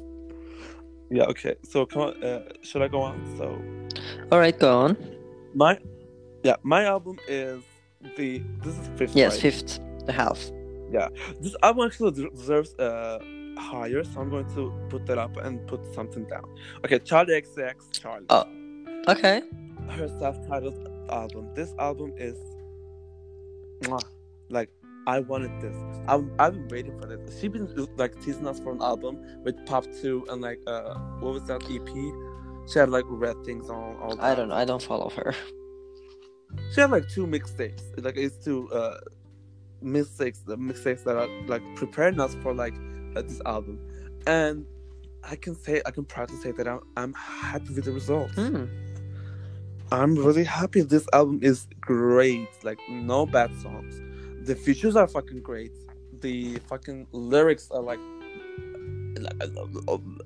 [1.10, 1.24] Yeah.
[1.26, 1.56] Okay.
[1.64, 2.24] So come on.
[2.24, 3.16] Uh, should I go on?
[3.38, 3.46] So
[4.32, 4.98] All right, go on.
[5.54, 5.78] my,
[6.44, 7.62] yeah, my album is
[8.18, 8.42] the.
[8.64, 9.16] This is fifth.
[9.16, 9.42] Yes, right?
[9.42, 10.40] fifth, the half.
[10.92, 11.10] Yeah.
[11.42, 13.20] This album actually des- deserves uh
[13.58, 16.46] higher, so I'm going to put that up and put something down.
[16.86, 18.26] Okay, Charli XCX Charli.
[18.30, 18.46] Oh.
[19.12, 19.42] Okay.
[19.90, 20.78] Her self-titled
[21.10, 21.50] album.
[21.56, 22.51] This album is, mwah,
[24.50, 24.70] like
[25.08, 25.76] I wanted this.
[26.08, 27.40] I'm, I've been waiting for this.
[27.40, 27.68] She's been
[27.98, 31.64] like teasing us for an album with Pop Two and like uh what was that
[31.64, 32.70] EP?
[32.72, 33.98] She had like red things on.
[33.98, 34.56] All I don't know.
[34.56, 35.34] I don't follow her.
[36.74, 37.82] She had like two mixtapes.
[38.04, 39.00] Like it's two uh
[39.84, 42.74] mixtapes, the mixtapes that are like preparing us for like
[43.16, 43.80] uh, this album,
[44.28, 44.66] and
[45.24, 48.36] I can say I can proudly say that I'm, I'm happy with the results.
[48.36, 48.66] Hmm.
[49.92, 50.82] I'm really happy.
[50.82, 52.48] This album is great.
[52.64, 54.00] Like no bad songs.
[54.48, 55.72] The features are fucking great.
[56.22, 58.00] The fucking lyrics are like,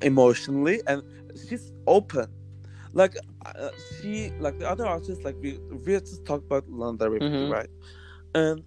[0.01, 1.01] emotionally, and
[1.47, 2.27] she's open.
[2.93, 3.69] Like uh,
[4.01, 7.51] she, like the other artists, like we we just talked about Lana Mhm.
[7.51, 7.69] right?
[8.33, 8.63] And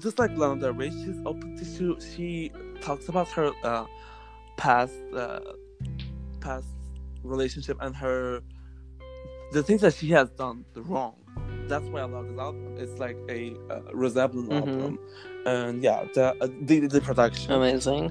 [0.00, 3.86] just like Lana Del Rey, she's open to she, she talks about her uh,
[4.56, 5.40] past uh,
[6.40, 6.66] past
[7.22, 8.42] relationship and her
[9.52, 11.14] the things that she has done the wrong.
[11.68, 12.76] That's why I love this album.
[12.78, 14.60] It's like a uh, resemblance Mhm.
[14.60, 14.98] album,
[15.46, 18.10] and yeah, the uh, the, the production Amazing.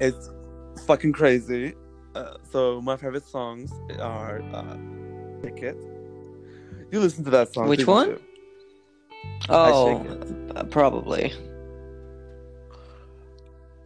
[0.00, 0.30] it's
[0.86, 1.74] fucking crazy.
[2.14, 4.76] Uh, so my favorite songs are uh,
[5.42, 5.76] "Shake It."
[6.90, 7.68] You listen to that song?
[7.68, 8.08] Which one?
[8.08, 8.20] you?
[9.50, 9.96] Oh,
[10.56, 11.32] uh, probably.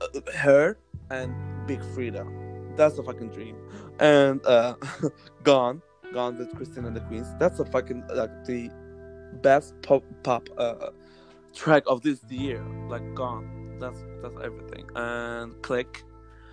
[0.01, 0.79] Uh, her
[1.11, 1.33] and
[1.67, 2.27] Big Freedia.
[2.77, 3.57] That's a fucking dream.
[4.01, 4.75] And uh,
[5.43, 5.83] Gone,
[6.13, 7.29] Gone with Christine and the Queens.
[7.39, 8.71] That's a fucking like the
[9.43, 10.91] best pop pop uh,
[11.55, 12.63] track of this year.
[12.89, 13.79] Like Gone.
[13.79, 14.87] That's that's everything.
[14.95, 16.05] And Click.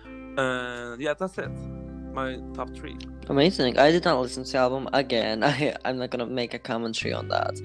[0.04, 1.50] And yeah, that's it.
[2.12, 2.96] My top three.
[3.28, 3.78] Amazing.
[3.78, 5.44] I did not listen to the album again.
[5.44, 7.60] I I'm not gonna make a commentary on that.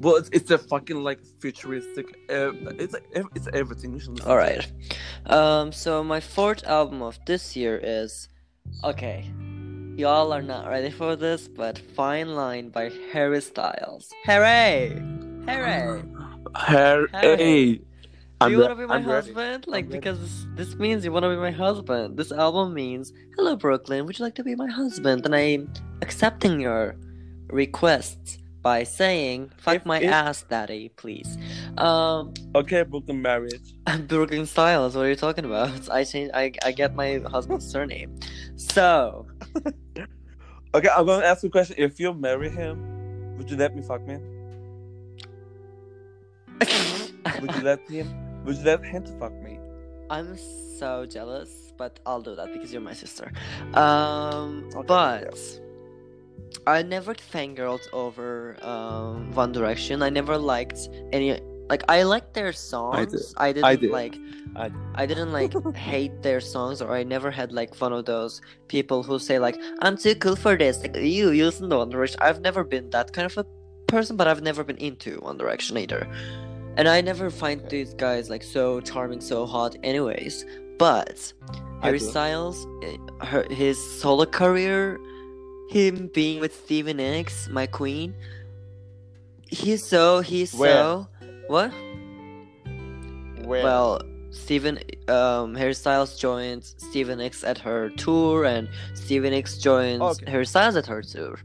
[0.00, 2.06] Well, it's, it's a fucking like futuristic.
[2.28, 3.94] Uh, it's like it's everything.
[3.94, 5.72] You should listen All to Um.
[5.72, 8.28] So my fourth album of this year is,
[8.82, 9.30] okay,
[9.96, 14.12] y'all are not ready for this, but "Fine Line" by Harry Styles.
[14.24, 15.02] Hooray!
[15.46, 16.02] Hooray!
[16.56, 17.80] Hey,
[18.40, 19.26] Do you want to be my I'm ready.
[19.32, 19.66] husband?
[19.66, 19.96] Like, ready.
[19.98, 22.16] because this, this means you want to be my husband.
[22.16, 25.24] This album means, hello, Brooklyn, would you like to be my husband?
[25.26, 25.72] And I'm
[26.02, 26.96] accepting your
[27.48, 31.36] requests by saying, fuck If- my if- ass, daddy, please.
[31.78, 33.74] Um, Okay, Brooklyn marriage.
[34.08, 35.88] Brooklyn Styles, what are you talking about?
[35.90, 38.14] I change, I, I get my husband's surname.
[38.56, 39.26] So,
[40.74, 41.76] Okay, I'm gonna ask you a question.
[41.78, 44.18] If you marry him, would you let me fuck me?
[47.40, 48.44] Would you let him?
[48.44, 49.58] Would you let him to fuck me?
[50.10, 50.36] I'm
[50.78, 53.30] so jealous, but I'll do that because you're my sister.
[53.74, 55.60] Um, Okay, but
[56.66, 60.02] I never fangirled over um, One Direction.
[60.02, 61.40] I never liked any.
[61.68, 63.34] Like I like their songs.
[63.36, 63.62] I, did.
[63.62, 63.90] not did.
[63.90, 64.16] like.
[64.56, 68.40] I I didn't like hate their songs, or I never had like one of those
[68.68, 70.80] people who say like I'm too cool for this.
[70.82, 72.20] Like you, you listen to One Direction.
[72.20, 73.46] I've never been that kind of a
[73.86, 76.06] person, but I've never been into One Direction either.
[76.76, 77.68] And I never find Okay.
[77.82, 80.44] these guys like so charming, so hot, anyways.
[80.78, 81.32] But
[81.82, 81.98] Harry.
[82.00, 82.96] Styles, eh,
[83.26, 84.98] her, his solo career,
[85.70, 88.14] him being with Stevie Nicks, my queen.
[89.48, 90.70] He's so he's Where?
[90.72, 91.08] so
[91.48, 91.72] what?
[93.44, 93.64] Where?
[93.64, 94.78] Well, Stevie
[95.08, 100.30] um Harry Styles joined Stevie Nicks at her tour, and Stevie Nicks joins Okay.
[100.30, 101.38] Harry Styles at her tour.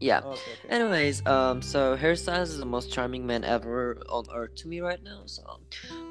[0.00, 0.18] Yeah.
[0.18, 0.68] Okay, okay.
[0.68, 4.80] Anyways, um, so Harry Styles is the most charming man ever on earth to me
[4.80, 5.22] right now.
[5.26, 5.60] So,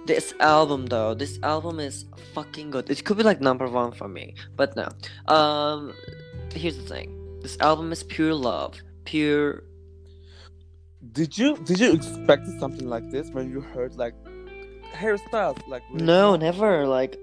[0.06, 2.90] this album though, this album is fucking good.
[2.90, 4.88] It could be like number one for me, but no.
[5.34, 5.94] Um,
[6.56, 9.64] here's the thing: this album is pure love, pure.
[11.14, 14.14] Did you did you expect something like this when you heard like
[14.94, 16.38] Harry Styles like really No, cool?
[16.38, 16.88] never.
[16.88, 17.18] Like,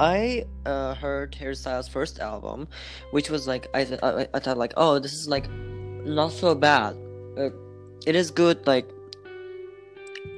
[0.00, 2.66] I uh, heard Harry Styles first album,
[3.12, 5.48] which was like I, th- I I thought like, oh, this is like
[6.04, 6.96] not so bad.
[7.38, 7.50] Uh,
[8.06, 8.88] it is good, like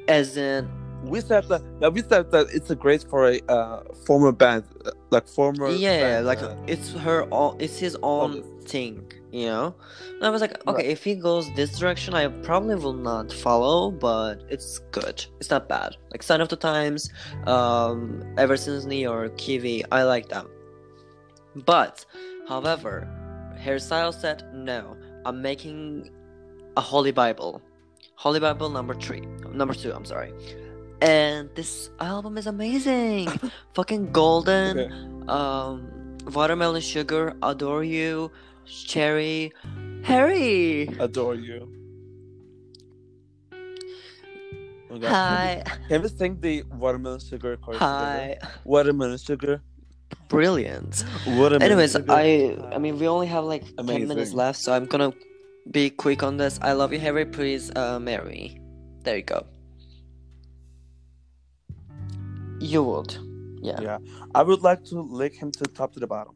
[0.09, 0.69] as in
[1.05, 4.65] we said that yeah, we said that it's a great for a uh, former band
[4.85, 9.47] uh, like former yeah, band, like uh, it's her own, it's his own thing, you
[9.47, 9.75] know.
[10.17, 10.87] And I was like, okay, Right.
[10.87, 15.25] if he goes this direction, I probably will not follow, but it's good.
[15.41, 15.97] It's not bad.
[16.13, 17.11] Like Sign of the Times,
[17.47, 20.49] um, Ever Since Me or Kiwi, I like them.
[21.65, 22.05] But,
[22.49, 23.09] however,
[23.59, 24.97] Harry Styles said no.
[25.25, 26.11] I'm making
[26.77, 27.63] a Holy Bible,
[28.17, 29.21] Holy Bible number three,
[29.53, 29.93] number two.
[29.93, 30.33] I'm sorry.
[31.01, 33.29] And this album is amazing.
[33.75, 34.93] Fucking golden okay.
[35.29, 35.89] um
[36.33, 38.31] watermelon sugar adore you
[38.67, 39.53] cherry
[40.05, 41.69] harry adore you
[44.93, 45.07] Okay.
[45.09, 48.53] hi Can we sing the watermelon sugar chorus hi together?
[48.65, 49.63] Watermelon sugar.
[50.29, 52.13] brilliant Watermelon anyways sugar.
[52.13, 55.13] i i mean we only have like 10 minutes left so i'm gonna
[55.71, 58.61] be quick on this i love you harry please uh marry me
[59.05, 59.47] there you go
[62.61, 63.17] you would
[63.65, 63.99] yeah, Yeah.
[64.35, 66.35] I would like to lick him to top to the bottom.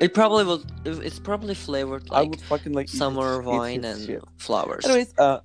[0.00, 0.64] It probably was.
[0.84, 4.22] it's probably flavored like I would fucking like summer wine and shit.
[4.38, 5.40] flowers Anyways, uh,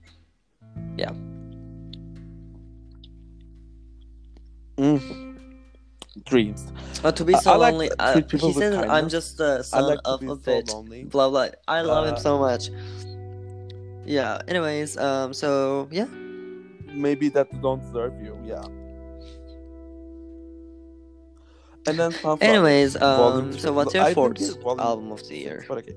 [0.97, 1.11] Yeah.
[4.77, 5.35] Mm.
[6.25, 6.71] Dreams.
[7.03, 7.89] Oh, to be so I lonely.
[7.89, 10.73] to Uh, treat people he says I'm just the son like of a so bitch.
[10.73, 11.03] lonely.
[11.03, 11.49] Blah blah.
[11.67, 12.69] I love him Uh, so much.
[14.05, 14.41] Yeah.
[14.47, 15.33] Anyways, um.
[15.33, 16.07] So yeah.
[16.93, 18.37] Maybe that don't serve you.
[18.45, 18.63] Yeah.
[21.87, 22.37] And then Sunflower.
[22.41, 23.51] Anyways, um.
[23.51, 23.59] three.
[23.59, 25.65] So what's your fourth volume album of the year?
[25.67, 25.95] But okay.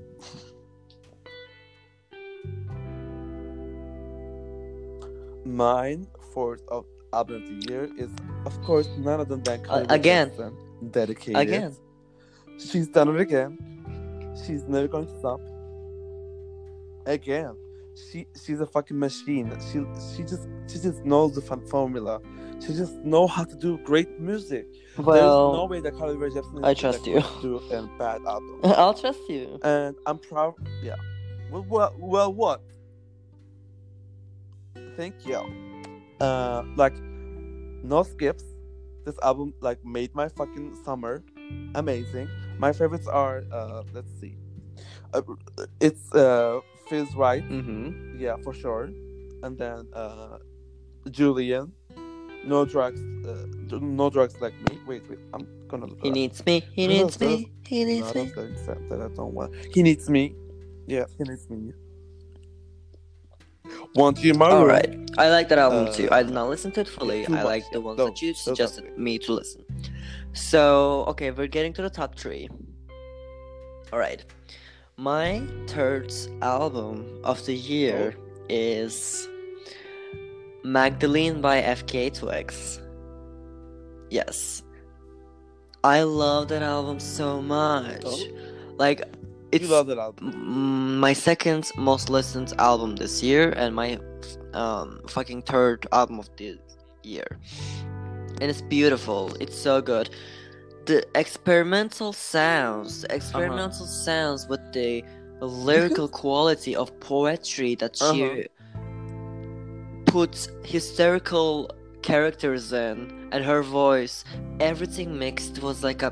[5.45, 8.11] Mine fourth of album of the year is,
[8.45, 10.29] of course, none other than Kylie again.
[10.29, 10.57] Jackson,
[10.91, 11.37] Dedicated.
[11.37, 11.77] Again.
[12.59, 13.57] She's done it again.
[14.47, 15.41] She's never going to stop.
[17.07, 17.57] Again,
[18.11, 19.51] she she's a fucking machine.
[19.73, 19.79] She
[20.17, 22.21] she just she just knows the fun formula.
[22.61, 24.67] She just know how to do great music.
[24.97, 27.23] There's no way that Carly Rae Jepsen I is trust going you.
[27.23, 28.61] to do a bad album.
[28.65, 29.59] I'll trust you.
[29.63, 30.55] and I'm proud.
[30.83, 30.97] Yeah.
[31.51, 32.63] Well, well, well, what?
[34.97, 35.41] Thank you.
[36.21, 36.95] Uh, like,
[37.85, 38.45] no skips.
[39.05, 41.23] This album like made my fucking summer
[41.75, 42.29] amazing.
[42.59, 44.37] My favorites are uh, let's see,
[45.15, 45.23] uh,
[45.81, 47.47] it's uh, feels right.
[47.49, 48.19] Mm-hmm.
[48.19, 48.91] Yeah, for sure.
[49.43, 50.39] And then uh,
[51.11, 51.73] Julien,
[52.45, 53.47] no drugs, uh,
[53.81, 54.79] no drugs like me.
[54.87, 56.01] Wait, wait, I'm gonna look.
[56.03, 56.65] He needs me.
[56.73, 57.51] He No, needs me.
[57.67, 58.25] He needs me.
[58.25, 59.55] don't think so, that I don't want.
[59.75, 60.35] He needs me.
[60.87, 61.73] Yeah, he needs me.
[63.95, 64.57] Want you, Mario?
[64.59, 64.99] All right.
[65.19, 66.09] I like that album too.
[66.11, 67.27] I Uh, did not listen to it fully.
[67.27, 69.65] I like the ones No, that you suggested me to listen.
[70.33, 72.49] So, okay, we're getting to the top three.
[73.93, 74.25] All right.
[75.01, 78.17] My third album of the year
[78.49, 79.29] is
[80.65, 82.83] Magdalene by FKA Twigs.
[84.11, 84.65] Yes.
[85.85, 88.03] I love that album so much.
[88.05, 88.27] Oh.
[88.77, 89.03] Like,
[89.53, 90.99] it's you love that album.
[90.99, 94.01] My second most listened album this year and my
[94.53, 96.59] um fucking third album of the
[97.05, 97.39] year
[98.41, 100.11] and it's beautiful it's so good
[100.89, 105.05] the experimental sounds the experimental sounds with the
[105.41, 108.43] lyrical quality of poetry that she uh-huh.
[110.07, 111.71] puts hysterical
[112.03, 114.25] characters in and her voice
[114.61, 116.11] everything mixed was like a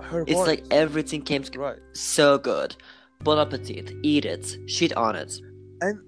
[0.00, 0.46] Her it's voice.
[0.46, 1.78] like everything came together right.
[1.92, 2.74] so good.
[3.22, 3.92] Bon appetit.
[4.02, 4.56] Eat it.
[4.66, 5.32] Shit on it.
[5.80, 6.00] And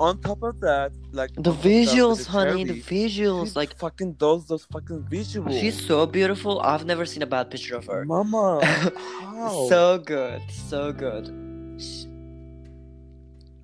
[0.00, 2.64] on top of that, like The that, visuals, the honey.
[2.64, 3.56] The visuals.
[3.56, 5.60] Like fucking those those fucking visuals.
[5.60, 6.60] she's so beautiful.
[6.60, 8.04] I've never seen a bad picture of her.
[8.04, 8.60] Mama,
[9.68, 10.40] so good.
[10.50, 11.26] So good.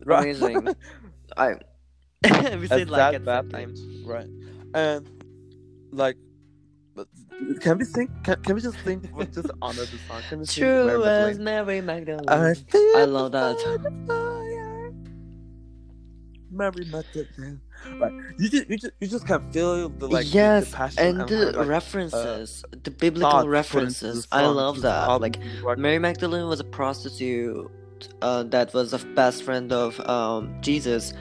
[0.04, 0.36] Right.
[0.36, 0.74] Amazing.
[1.36, 1.54] I.
[2.58, 3.74] we said like at same time.
[4.06, 4.28] right?
[4.74, 5.08] And
[5.92, 6.16] like,
[6.94, 7.06] but
[7.60, 8.08] can we sing?
[8.22, 10.22] Can, can we just with- just honor the song.
[10.28, 11.38] Can we True as?
[11.38, 12.28] Mary Magdalene.
[12.28, 12.54] I
[12.96, 14.32] I love that.
[16.56, 17.60] The method, Mary Magdalene.
[18.00, 18.12] Right.
[18.38, 21.52] You just, you just, you just can feel the like yes, the passion and the
[21.52, 24.26] like, references, the biblical put into the references.
[24.32, 25.08] I love that.
[25.08, 25.32] album,
[25.64, 25.78] Like?
[25.78, 27.70] Mary Magdalene was a prostitute
[28.22, 31.12] uh, that was a best friend of um, Jesus,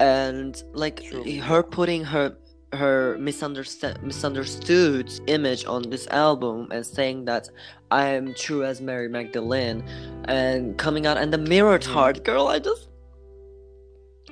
[0.00, 1.40] and like True.
[1.40, 2.36] her putting her
[2.74, 7.48] her misunderstood misunderstood image on this album and saying that
[7.90, 9.82] I am true as Mary Magdalene,
[10.26, 11.92] and coming out and the mirrored Mhm.
[11.92, 12.48] heart, girl.
[12.48, 12.88] I just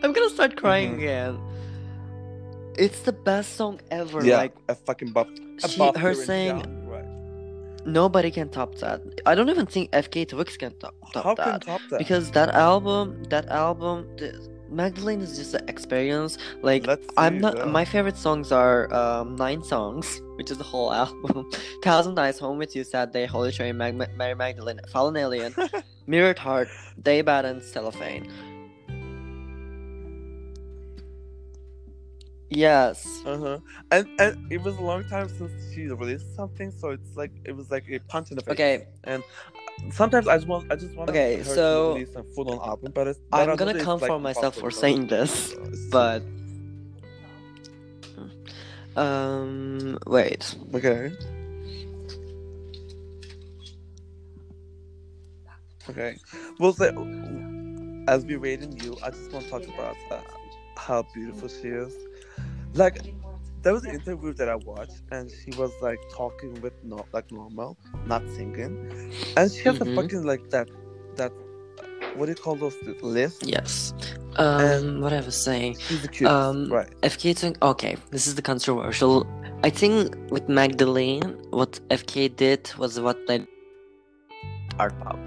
[0.03, 0.99] I'm gonna start crying Mhm.
[0.99, 1.39] again.
[2.79, 4.25] It's the best song ever.
[4.25, 5.29] yeah, Like a fucking buff.
[5.65, 7.05] A she, her saying right?
[7.87, 9.01] nobody can top that.
[9.25, 11.99] I don't even think FKA Twigs can top, top How that can top that?
[11.99, 14.29] because that album, that album, the,
[14.69, 16.37] Magdalene is just an experience.
[16.61, 17.57] Like Let's I'm not.
[17.57, 17.65] yeah.
[17.67, 21.49] My favorite songs are um, nine songs, which is the whole album.
[21.83, 25.55] Thousand Eyes, Home with You, Sad Day, Holy Terrain, Mag- Ma- Mary Magdalene, Fallen Alien,
[26.09, 26.69] Mirrored Heart,
[27.01, 28.29] Daybed, and Cellophane.
[32.49, 33.23] Yes.
[33.27, 33.59] Uh huh.
[33.91, 37.57] And and it was a long time since she released something, so it's like it
[37.57, 38.53] was like a punch in the face.
[38.53, 38.87] Okay.
[39.05, 39.23] And
[39.93, 42.93] sometimes I just want I just want Okay, so- to release a full on album,
[42.95, 45.55] but it's, but I'm gonna come like, for myself for saying this,
[45.91, 46.23] but
[48.97, 50.55] um, wait.
[50.75, 51.13] okay.
[55.89, 56.17] Okay.
[56.59, 56.87] Well, so,
[58.09, 60.21] as we waiting you, I just want to talk about uh,
[60.77, 61.95] how beautiful she is.
[62.77, 62.99] Like,
[63.63, 67.31] there was an interview that I watched, and she was like talking with no, like
[67.33, 68.75] normal, not singing,
[69.37, 69.93] and she has Mhm.
[69.93, 70.69] a fucking like that,
[71.17, 71.33] that,
[72.17, 73.43] what do you call those lists?
[73.47, 73.93] Yes.
[74.37, 75.79] Um, And- what I was saying.
[75.89, 76.91] She's the cutest, Um, right?
[77.03, 77.97] FK took okay.
[78.11, 79.27] This is the controversial.
[79.65, 83.47] I think with Magdalene, what FK did was what they
[84.79, 85.19] art pop.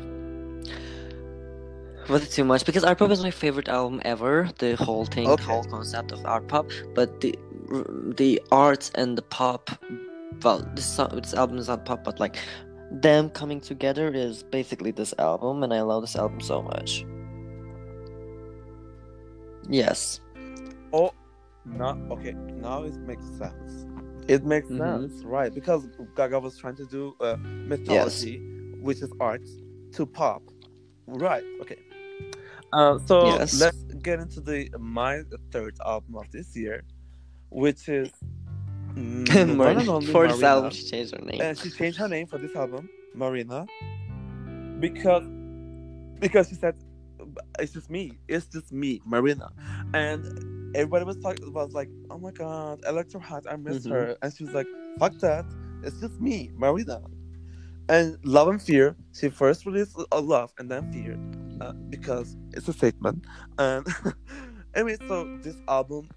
[2.09, 2.65] Was it too much?
[2.65, 4.49] Because art pop is my favorite album ever.
[4.57, 5.43] The whole thing, Okay.
[5.43, 6.69] the whole concept of art pop.
[6.95, 7.35] But the
[8.17, 9.69] the art and the pop,
[10.43, 12.35] well, this song, this album is not pop, but like
[12.91, 17.05] them coming together is basically this album, and I love this album so much.
[19.69, 20.19] Yes.
[20.91, 21.11] Oh,
[21.65, 22.33] not okay.
[22.33, 23.85] Now it makes sense.
[24.27, 24.77] It makes Mhm.
[25.09, 25.53] sense, right?
[25.53, 27.35] Because Gaga was trying to do uh,
[27.67, 28.39] mythology,
[28.81, 29.45] which is art,
[29.93, 30.41] to pop,
[31.05, 31.43] right?
[31.61, 31.77] Okay.
[32.71, 33.59] Uh, so Yes.
[33.59, 36.83] let's get into the my third album of this year,
[37.49, 38.11] which is
[38.95, 41.41] mm, For this album, she changed her name.
[41.41, 43.65] And she changed her name for this album, Marina
[44.79, 45.23] because
[46.19, 46.75] because she said
[47.59, 48.17] it's just me.
[48.27, 49.49] It's just me, Marina,
[49.93, 50.23] and
[50.75, 53.91] everybody was talking was like, "Oh my god, Electra Heart, I miss Mhm.
[53.91, 54.67] her," and she was like,
[54.99, 55.45] "Fuck that,
[55.83, 57.01] it's just me, Marina."
[57.89, 61.17] And Love and Fear, she first released a Love and then Fear,
[61.59, 63.25] uh, because it's a statement.
[63.57, 63.85] And
[64.75, 66.07] anyway, so this album,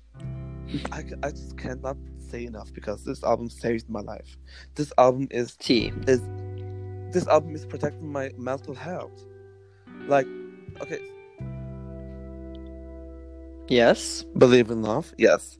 [0.93, 4.37] I, I just cannot say enough because this album saved my life.
[4.75, 5.93] This album is T.
[6.07, 6.21] is
[7.11, 9.25] this album is protecting my mental health.
[10.07, 10.27] Like,
[10.81, 11.01] okay,
[13.69, 14.25] Yes.
[14.37, 15.59] believe in love, yes.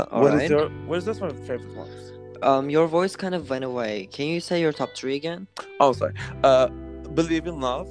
[0.00, 0.50] Uh, what is right.
[0.50, 2.15] your what is this one of your favorite ones?
[2.42, 4.08] Um, your voice kind of went away.
[4.12, 5.46] Can you say your top three again?
[5.80, 6.14] Oh, sorry.
[6.44, 6.68] Uh,
[7.14, 7.88] believe in love,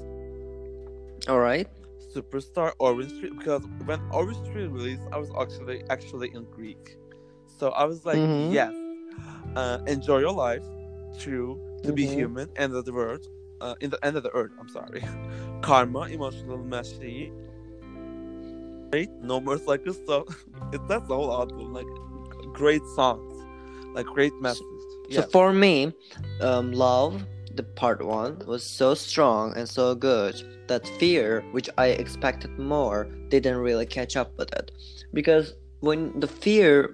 [1.27, 1.67] All right.
[2.13, 3.33] Superstar, Orange Trees.
[3.37, 6.97] Because when Orange Trees released, I was actually actually in Greek,
[7.57, 8.53] so I was like, Mhm.
[8.53, 8.73] yes.
[9.55, 10.63] Uh, enjoy your life,
[11.19, 12.13] true, to be Mhm.
[12.13, 13.25] human, end of the world,
[13.61, 14.51] uh, in the end of the earth.
[14.59, 15.01] I'm sorry.
[15.61, 17.31] Karma, emotional messy.
[18.93, 19.09] Right?
[19.21, 20.25] No more like this stuff.
[20.73, 21.73] It, that's the whole album.
[21.73, 21.87] Like
[22.53, 23.34] great songs,
[23.95, 24.61] like great message.
[25.11, 25.31] So Yes.
[25.31, 25.93] for me,
[26.41, 27.23] um, love,
[27.55, 30.35] the part one, was so strong and so good
[30.67, 34.71] that fear, which I expected more, didn't really catch up with it.
[35.13, 36.93] Because when the fear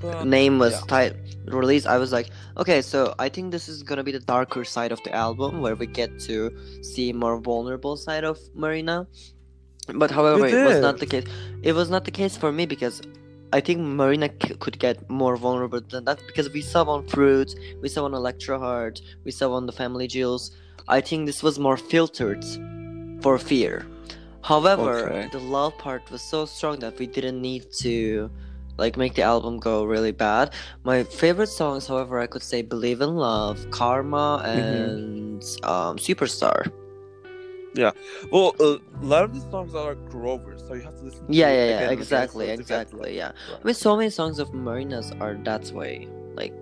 [0.00, 1.08] But- name was yeah.
[1.10, 4.64] tit- released, I was like, okay, so I think this is gonna be the darker
[4.64, 6.50] side of the album where we get to
[6.82, 9.06] see more vulnerable side of Marina.
[9.94, 11.24] But however, We it was not the case.
[11.62, 13.00] It was not the case for me because
[13.52, 17.54] I think Marina c- could get more vulnerable than that because we saw on Froot,
[17.80, 20.50] we saw on Electra Heart, we saw on the Family Jewels.
[20.88, 22.44] I think this was more filtered
[23.22, 23.86] for fear.
[24.42, 25.28] However, Okay.
[25.32, 28.30] the love part was so strong that we didn't need to
[28.76, 30.54] like make the album go really bad.
[30.84, 34.74] My favorite songs, however, I could say Believe in Love, Karma, Mm-hmm.
[34.74, 36.70] and um, Superstar.
[37.74, 37.90] Yeah,
[38.32, 41.26] well, uh, a lot of these songs are like Grover, so you have to listen.
[41.26, 43.26] to Yeah, it yeah, again yeah, again exactly, so to exactly, like, yeah.
[43.50, 43.60] right.
[43.62, 46.52] I mean, so many songs of Marina's are that way, like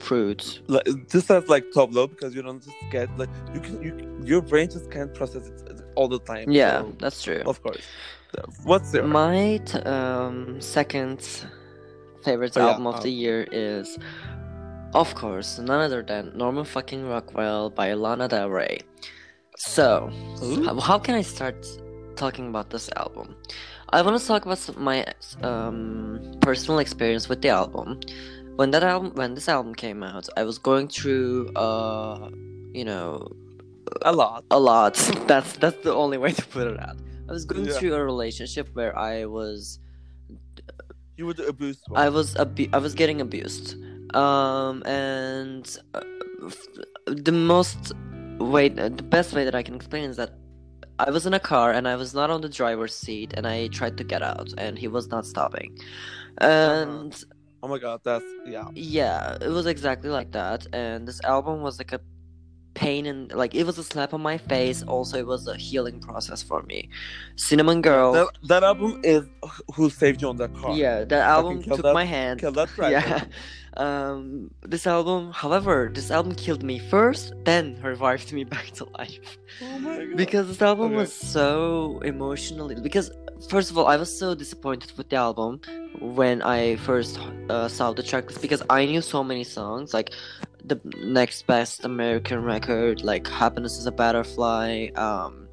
[0.00, 0.60] fruits.
[0.66, 3.92] Like, this has like top low because you don't just get like you can you
[4.24, 6.50] your brain just can't process it all the time.
[6.50, 7.42] Yeah, so, that's true.
[7.46, 7.82] of course.
[8.64, 11.20] What's your My t- um, second
[12.24, 13.96] favorite Oh, yeah, album of um, the year is,
[14.92, 18.80] of course, none other than Norman fucking Rockwell by Lana Del Rey.
[19.56, 20.10] So,
[20.42, 20.64] Ooh.
[20.64, 21.64] how, how can I start
[22.16, 23.36] talking about this album?
[23.90, 25.04] I want to talk about some, my
[25.42, 28.00] um, personal experience with the album.
[28.56, 32.30] When that album, when this album came out, I was going through, uh,
[32.72, 33.28] you know,
[34.02, 34.44] a lot?
[34.50, 34.94] a lot.
[35.26, 36.96] that's that's the only way to put it out.
[37.28, 37.72] I was going Yeah.
[37.72, 39.78] through a relationship where I was
[41.16, 42.00] You were the abused one.
[42.00, 43.76] I was abu- I was getting abused.
[44.14, 46.00] Um and uh,
[46.46, 46.68] f-
[47.06, 47.92] the most
[48.38, 50.32] way the best way that I can explain is that
[50.98, 53.68] I was in a car and I was not on the driver's seat and I
[53.68, 55.78] tried to get out and he was not stopping.
[56.38, 57.64] And uh-huh.
[57.64, 58.68] oh my god, that's yeah.
[58.74, 60.66] yeah, it was exactly like that.
[60.72, 62.00] And this album was like a
[62.74, 64.82] pain and like it was a slap on my face.
[64.84, 66.88] Also, it was a healing process for me.
[67.36, 68.12] Cinnamon Girl.
[68.12, 69.24] That, that album is
[69.74, 70.76] who saved you on that car.
[70.76, 72.40] yeah, that album took that- my hand.
[72.40, 72.68] Kill that.
[72.78, 73.24] Yeah.
[73.76, 79.38] Um, this album, however, this album killed me first, then revived me back to life.
[79.62, 80.16] Oh my god.
[80.16, 80.96] Because this album Okay.
[80.96, 82.76] was so emotionally.
[82.76, 83.10] Because
[83.48, 85.60] first of all, I was so disappointed with the album
[86.00, 87.18] when I first
[87.50, 90.12] uh, saw the tracklist because I knew so many songs like
[90.64, 94.88] the next best American record, like Happiness is a Butterfly.
[94.96, 95.43] Um,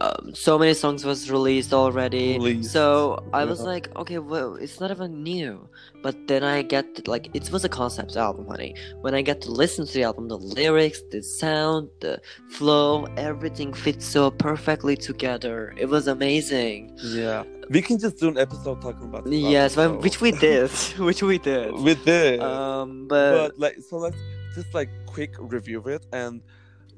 [0.00, 2.34] um, so many songs was released already.
[2.34, 5.68] Released, So I was like, okay, well, it's not even new.
[6.02, 8.74] But then I get to, like it was a concept album, honey.
[9.00, 12.20] When I get to listen to the album, the lyrics, the sound, the
[12.50, 15.72] flow, everything fits so perfectly together.
[15.76, 16.96] It was amazing.
[17.02, 19.24] yeah, we can just do an episode talking about.
[19.24, 21.72] This Yes, album, well, which we did, which we did.
[21.74, 22.40] we did.
[22.40, 24.16] Um, but, but like, so let's
[24.54, 26.42] just like quick review it, and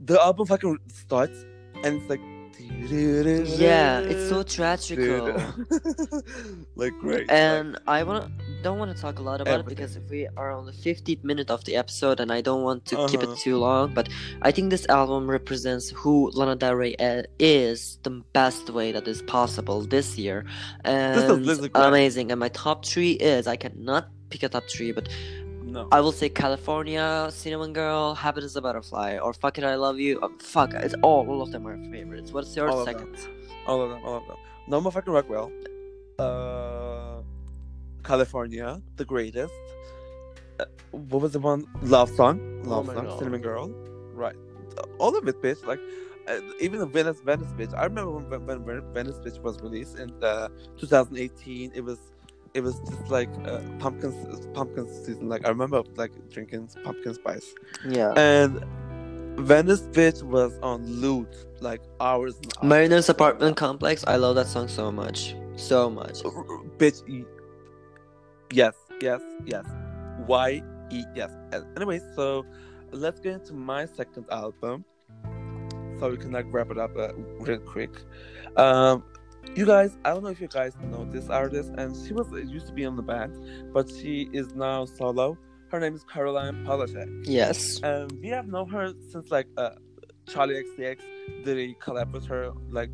[0.05, 1.45] the album fucking starts,
[1.85, 2.21] and it's like.
[2.59, 5.35] Yeah, it's so tragical.
[6.77, 7.31] like great.
[7.31, 8.31] And I wanna
[8.63, 9.85] don't want to talk a lot about Everything.
[9.85, 12.85] it because we are on the 15th minute of the episode, and I don't want
[12.87, 13.33] to keep Uh-huh.
[13.33, 13.95] it too long.
[13.95, 14.09] But
[14.43, 19.07] I think this album represents who Lana Del Rey uh, is the best way that
[19.09, 20.45] is possible this year,
[20.85, 21.77] and this is great.
[21.77, 22.31] amazing.
[22.33, 25.09] And my top three is I cannot pick a top three, but
[25.77, 25.89] no.
[25.93, 29.99] I will say California, Cinnamon Girl, Habit is a Butterfly, or Fuck It I Love
[29.99, 30.21] You.
[30.21, 32.33] Uh, fuck, it's all all of them are favorites.
[32.33, 33.17] What's your All of second?
[33.67, 34.37] All of them, all of them.
[34.69, 35.53] Norma fucking Rockwell.
[36.19, 37.23] Uh,
[38.05, 39.53] California, the greatest.
[40.61, 41.67] Uh, what was the one?
[41.83, 42.41] Love song.
[42.67, 43.07] Oh Love my song.
[43.07, 43.19] God.
[43.19, 43.69] Cinnamon Girl.
[44.15, 44.37] Right.
[44.99, 45.65] all of it, bitch.
[45.67, 45.81] Like
[46.29, 47.75] uh, even the Venice Venice bitch.
[47.75, 50.49] I remember when, when, when Venice bitch was released in uh,
[50.79, 51.73] 2018.
[51.75, 51.99] It was
[52.57, 54.13] it was just like uh, pumpkin
[54.55, 55.29] pumpkin season.
[55.29, 57.55] Like I remember like drinking pumpkin spice.
[57.87, 58.13] Yeah.
[58.17, 58.65] And
[59.39, 61.29] Venice bitch was on loot
[61.61, 62.37] like hours.
[62.37, 62.65] And hours.
[62.65, 64.05] Mariner's apartment complex.
[64.07, 66.23] I love that song so much, so much.
[66.79, 67.27] Bitch.
[68.53, 69.67] Yes, yes, yes.
[70.25, 70.63] Why?
[71.15, 71.31] Yes.
[71.77, 72.47] Anyway, so
[72.91, 74.85] let's get into my second album
[75.99, 77.91] so we can like wrap it up uh, real quick.
[78.57, 79.05] Um,
[79.57, 82.67] you guys, I don't know if you guys know this artist, and she was used
[82.67, 85.39] to be on the band, but she is now solo.
[85.71, 87.25] Her name is Caroline Polachek.
[87.25, 87.81] Yes.
[87.83, 89.71] And we have known her since like uh,
[90.27, 90.99] Charli XCX
[91.45, 92.91] did a collab with her like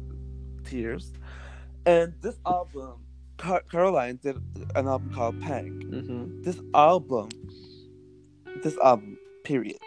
[0.64, 1.12] Tears,
[1.84, 3.00] and this album,
[3.38, 4.36] Car- Caroline did
[4.76, 5.82] an album called Pang.
[5.84, 6.42] Mm-hmm.
[6.42, 7.28] This album,
[8.62, 9.78] this album, period.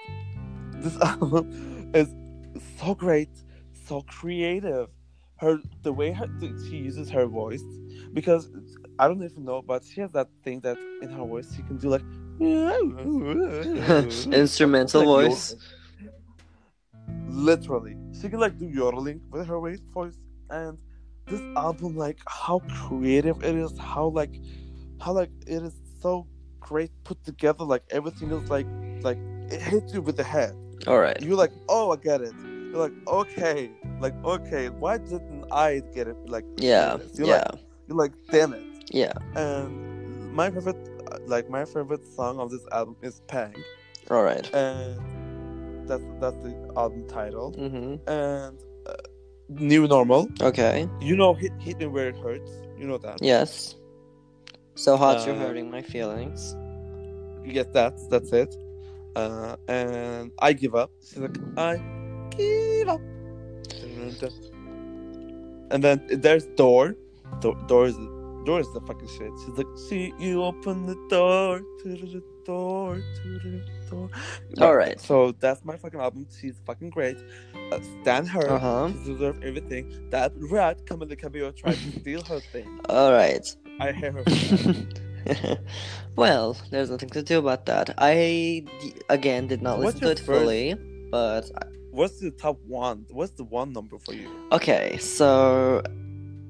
[0.74, 2.10] This album is
[2.80, 3.30] so great,
[3.88, 4.90] so creative.
[5.46, 6.28] Her the way her
[6.68, 7.66] she uses her voice
[8.14, 8.50] because
[8.98, 11.78] I don't even know, but she has that thing that in her voice she can
[11.78, 12.06] do like
[14.34, 15.56] instrumental like voice.
[16.00, 17.46] yodeling.
[17.48, 20.18] Literally, she can like do yodeling with her voice,
[20.50, 20.78] and
[21.28, 24.36] this album like how creative it is, how like
[25.00, 26.28] how like it is so
[26.60, 27.64] great put together.
[27.64, 28.68] Like everything is like
[29.02, 29.18] like
[29.50, 30.56] it hits you with the head.
[30.88, 31.22] All right.
[31.22, 32.34] You're like, oh, I get it.
[32.72, 36.18] You're like, okay, like okay, why didn't I get it?
[36.26, 36.98] Like Yeah.
[37.16, 37.44] You're Yeah.
[37.52, 38.64] Like, you're like, damn it.
[38.92, 39.14] Yeah.
[39.36, 40.78] And my favorite,
[41.28, 43.56] like my favorite song of this album is Pang,
[44.12, 44.46] All right.
[44.54, 47.54] and that's that's the album title.
[47.58, 48.10] Mm-hmm.
[48.10, 48.94] And uh,
[49.50, 50.88] New Normal, Okay.
[51.02, 52.52] you know, hit hit me where it hurts.
[52.78, 53.22] You know that.
[53.22, 53.76] Yes.
[54.76, 56.56] So hot, you're Uh, hurting my feelings.
[57.46, 58.56] Yes, that's that's it.
[59.16, 60.92] Uh, and I give up.
[61.00, 61.78] She's like, I
[62.36, 63.02] give up.
[65.72, 66.96] And then there's door.
[67.42, 67.96] Do- door is
[68.46, 69.32] door is the fucking shit.
[69.44, 74.10] She's like, see you open the door to the door to the door.
[74.62, 75.00] All right.
[75.00, 76.28] So that's my fucking album.
[76.40, 77.18] She's fucking great.
[77.72, 78.48] Uh, stand her.
[78.50, 78.92] Uh huh.
[79.04, 79.92] She deserves everything.
[80.12, 82.80] That rat Camila Cabello tried to steal her thing.
[82.90, 83.46] All right.
[83.80, 84.24] I hate her.
[86.16, 87.94] Well, there's nothing to do about that.
[87.98, 88.64] I
[89.10, 90.76] again did not What's listen to it first- fully,
[91.12, 91.50] but
[91.96, 93.06] What's the top one?
[93.10, 94.30] What's the one number for you?
[94.52, 94.98] okay.
[94.98, 95.82] So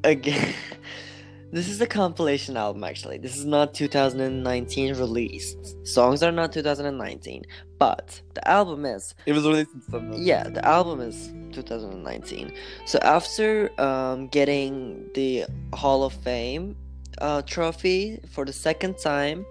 [0.03, 0.55] again,
[1.51, 2.83] this is a compilation album.
[2.83, 5.87] Actually, this is not 2019 released.
[5.87, 7.43] Songs are not 2019,
[7.77, 9.13] but the album is.
[9.27, 10.17] It was released in September.
[10.17, 12.51] Yeah, the album is 2019.
[12.87, 16.75] So after um, getting the Hall of Fame
[17.19, 19.45] uh, trophy for the second time,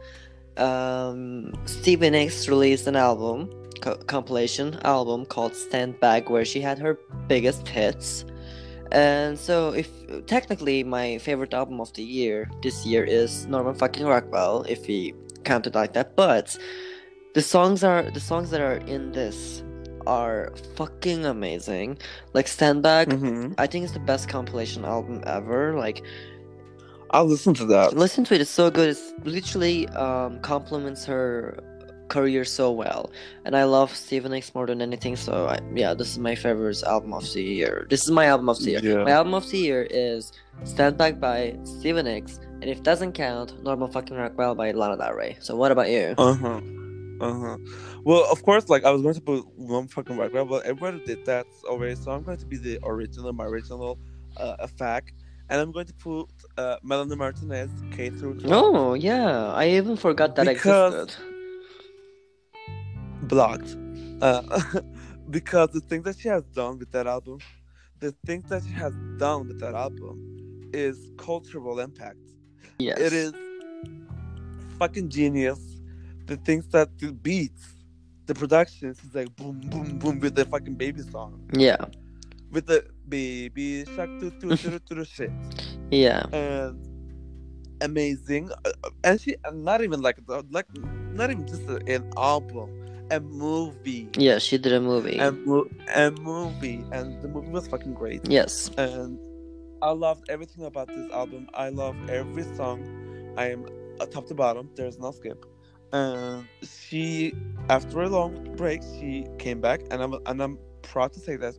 [0.57, 3.49] um, Stevie Nicks released an album,
[3.85, 8.25] co- compilation album called Stand Back, where she had her biggest hits.
[8.93, 9.89] And so, if
[10.27, 15.15] technically my favorite album of the year this year is Norman fucking Rockwell, if we
[15.45, 16.57] count it like that, but
[17.35, 19.63] the songs are the songs that are in this
[20.07, 21.99] are fucking amazing.
[22.35, 23.55] Like Stand Back, Mm-hmm.
[23.59, 25.75] I think it's the best compilation album ever.
[25.77, 26.03] Like
[27.11, 27.97] I'll listen to that.
[27.97, 28.89] listen to it, it's so good.
[28.91, 31.59] It's literally um complements her
[32.09, 33.11] career so well.
[33.45, 36.83] And I love Stevie Nicks more than anything, so I, yeah, this is my favorite
[36.85, 37.87] album of the year.
[37.91, 38.81] This is my album of the year.
[38.83, 39.05] Yeah.
[39.05, 40.33] My album of the year is
[40.65, 44.97] Stand Back by Stevie Nicks, and if it doesn't count, Normal Fucking Rockwell by Lana
[44.97, 45.37] Del Rey.
[45.41, 46.15] So what about you?
[46.19, 46.61] Uh huh.
[47.21, 47.57] Uh huh.
[48.05, 51.25] Well, of course, like I was going to put one fucking background, but everybody did
[51.27, 53.99] that already, so I'm going to be the original, my original
[54.37, 55.13] uh, fact,
[55.49, 56.27] and I'm going to put
[56.59, 58.53] uh, Melanie Martinez K through 12.
[58.53, 61.25] Oh yeah, I even forgot that Because- existed.
[63.29, 63.77] Blocked.
[64.21, 64.43] Uh,
[65.31, 67.39] because the thing that she has done with that album,
[68.01, 72.19] the thing that she has done with that album is cultural impact.
[72.79, 72.99] Yes.
[72.99, 73.33] It is
[74.79, 75.61] fucking genius.
[76.27, 77.75] The things that the beats,
[78.27, 81.41] the productions is like boom, boom, boom with the fucking baby song.
[81.53, 81.77] Yeah.
[82.51, 85.31] With the baby shark doo doo doo doo shit.
[85.91, 86.25] Yeah.
[86.33, 86.81] And
[87.81, 88.51] amazing.
[88.65, 90.19] Uh, And she, and not even like,
[90.51, 90.67] like,
[91.13, 92.69] not even just an album,
[93.11, 94.09] a movie.
[94.17, 95.19] Yeah, she did a movie.
[95.19, 96.85] A, mo- a movie.
[96.93, 98.29] And the movie was fucking great.
[98.29, 98.71] yes.
[98.77, 99.19] and
[99.83, 101.49] I loved everything about this album.
[101.53, 103.35] I love every song.
[103.37, 103.67] I am
[104.11, 104.71] top to bottom.
[104.75, 105.45] There's no skip.
[105.93, 107.35] And she,
[107.69, 111.55] after a long break, she came back, and I'm and I'm proud to say that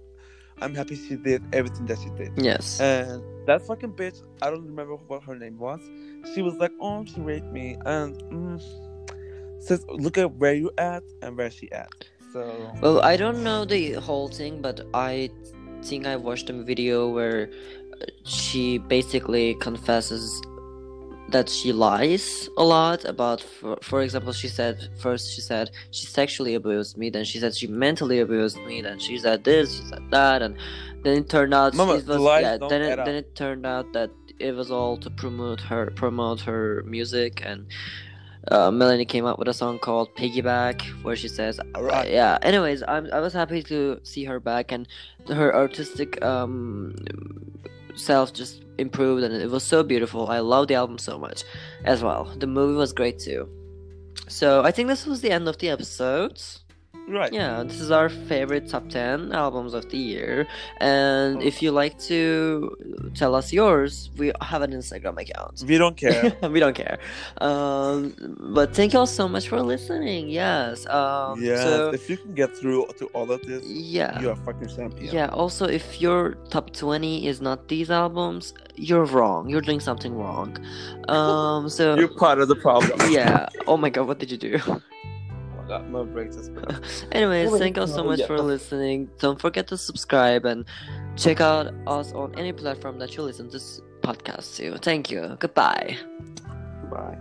[0.61, 2.31] I'm happy she did everything that she did.
[2.35, 2.79] Yes.
[2.79, 5.79] And that fucking bitch, I don't remember what her name was.
[6.33, 8.61] She was like, "Oh, she raped me," and mm,
[9.65, 11.91] says, "Look at where you at and where she at."
[12.33, 12.41] So
[12.81, 15.29] Well, I don't know the whole thing, but I
[15.83, 17.49] think I watched a video where
[18.01, 20.41] uh, she basically confesses
[21.29, 26.05] that she lies a lot about for, for example she said first she said she
[26.05, 29.83] sexually abused me then she said she mentally abused me then she said this she
[29.85, 30.55] said that and
[31.03, 34.53] then it turned out Mama, was, yeah, then it, then it turned out that it
[34.53, 37.65] was all to promote her promote her music and
[38.51, 42.09] uh, Melanie came out with a song called Piggyback where she says Right.
[42.11, 44.87] yeah anyways I'm, I was happy to see her back and
[45.27, 46.95] her artistic um
[47.95, 50.27] self just improved and it was so beautiful.
[50.27, 51.43] I love the album so much
[51.85, 52.25] as well.
[52.37, 53.47] The movie was great too.
[54.27, 56.41] So I think this was the end of the episode
[57.07, 57.31] right.
[57.33, 60.47] yeah this is our favorite top 10 albums of the year
[60.81, 62.75] and if you like to
[63.13, 66.35] tell us yours we have an instagram account We don't care.
[66.49, 66.97] we don't care
[67.41, 68.13] um
[68.55, 71.61] but thank you all so much for listening yes um yes.
[71.63, 75.13] so if you can get through to all of this, yeah you're a fucking champion.
[75.13, 80.13] yeah also if your top 20 is not these albums you're wrong you're doing something
[80.15, 80.57] wrong
[81.09, 82.99] um so You're part of the problem.
[83.11, 84.59] yeah oh my god what did you do
[85.67, 88.27] God, my brain just anyways Anyways, thank you all so much yeah.
[88.27, 89.09] for listening.
[89.19, 90.65] Don't forget to subscribe and
[91.15, 94.77] check out us on any platform that you listen to this podcast to.
[94.77, 95.35] Thank you.
[95.39, 95.97] Goodbye.
[96.91, 97.17] Bye.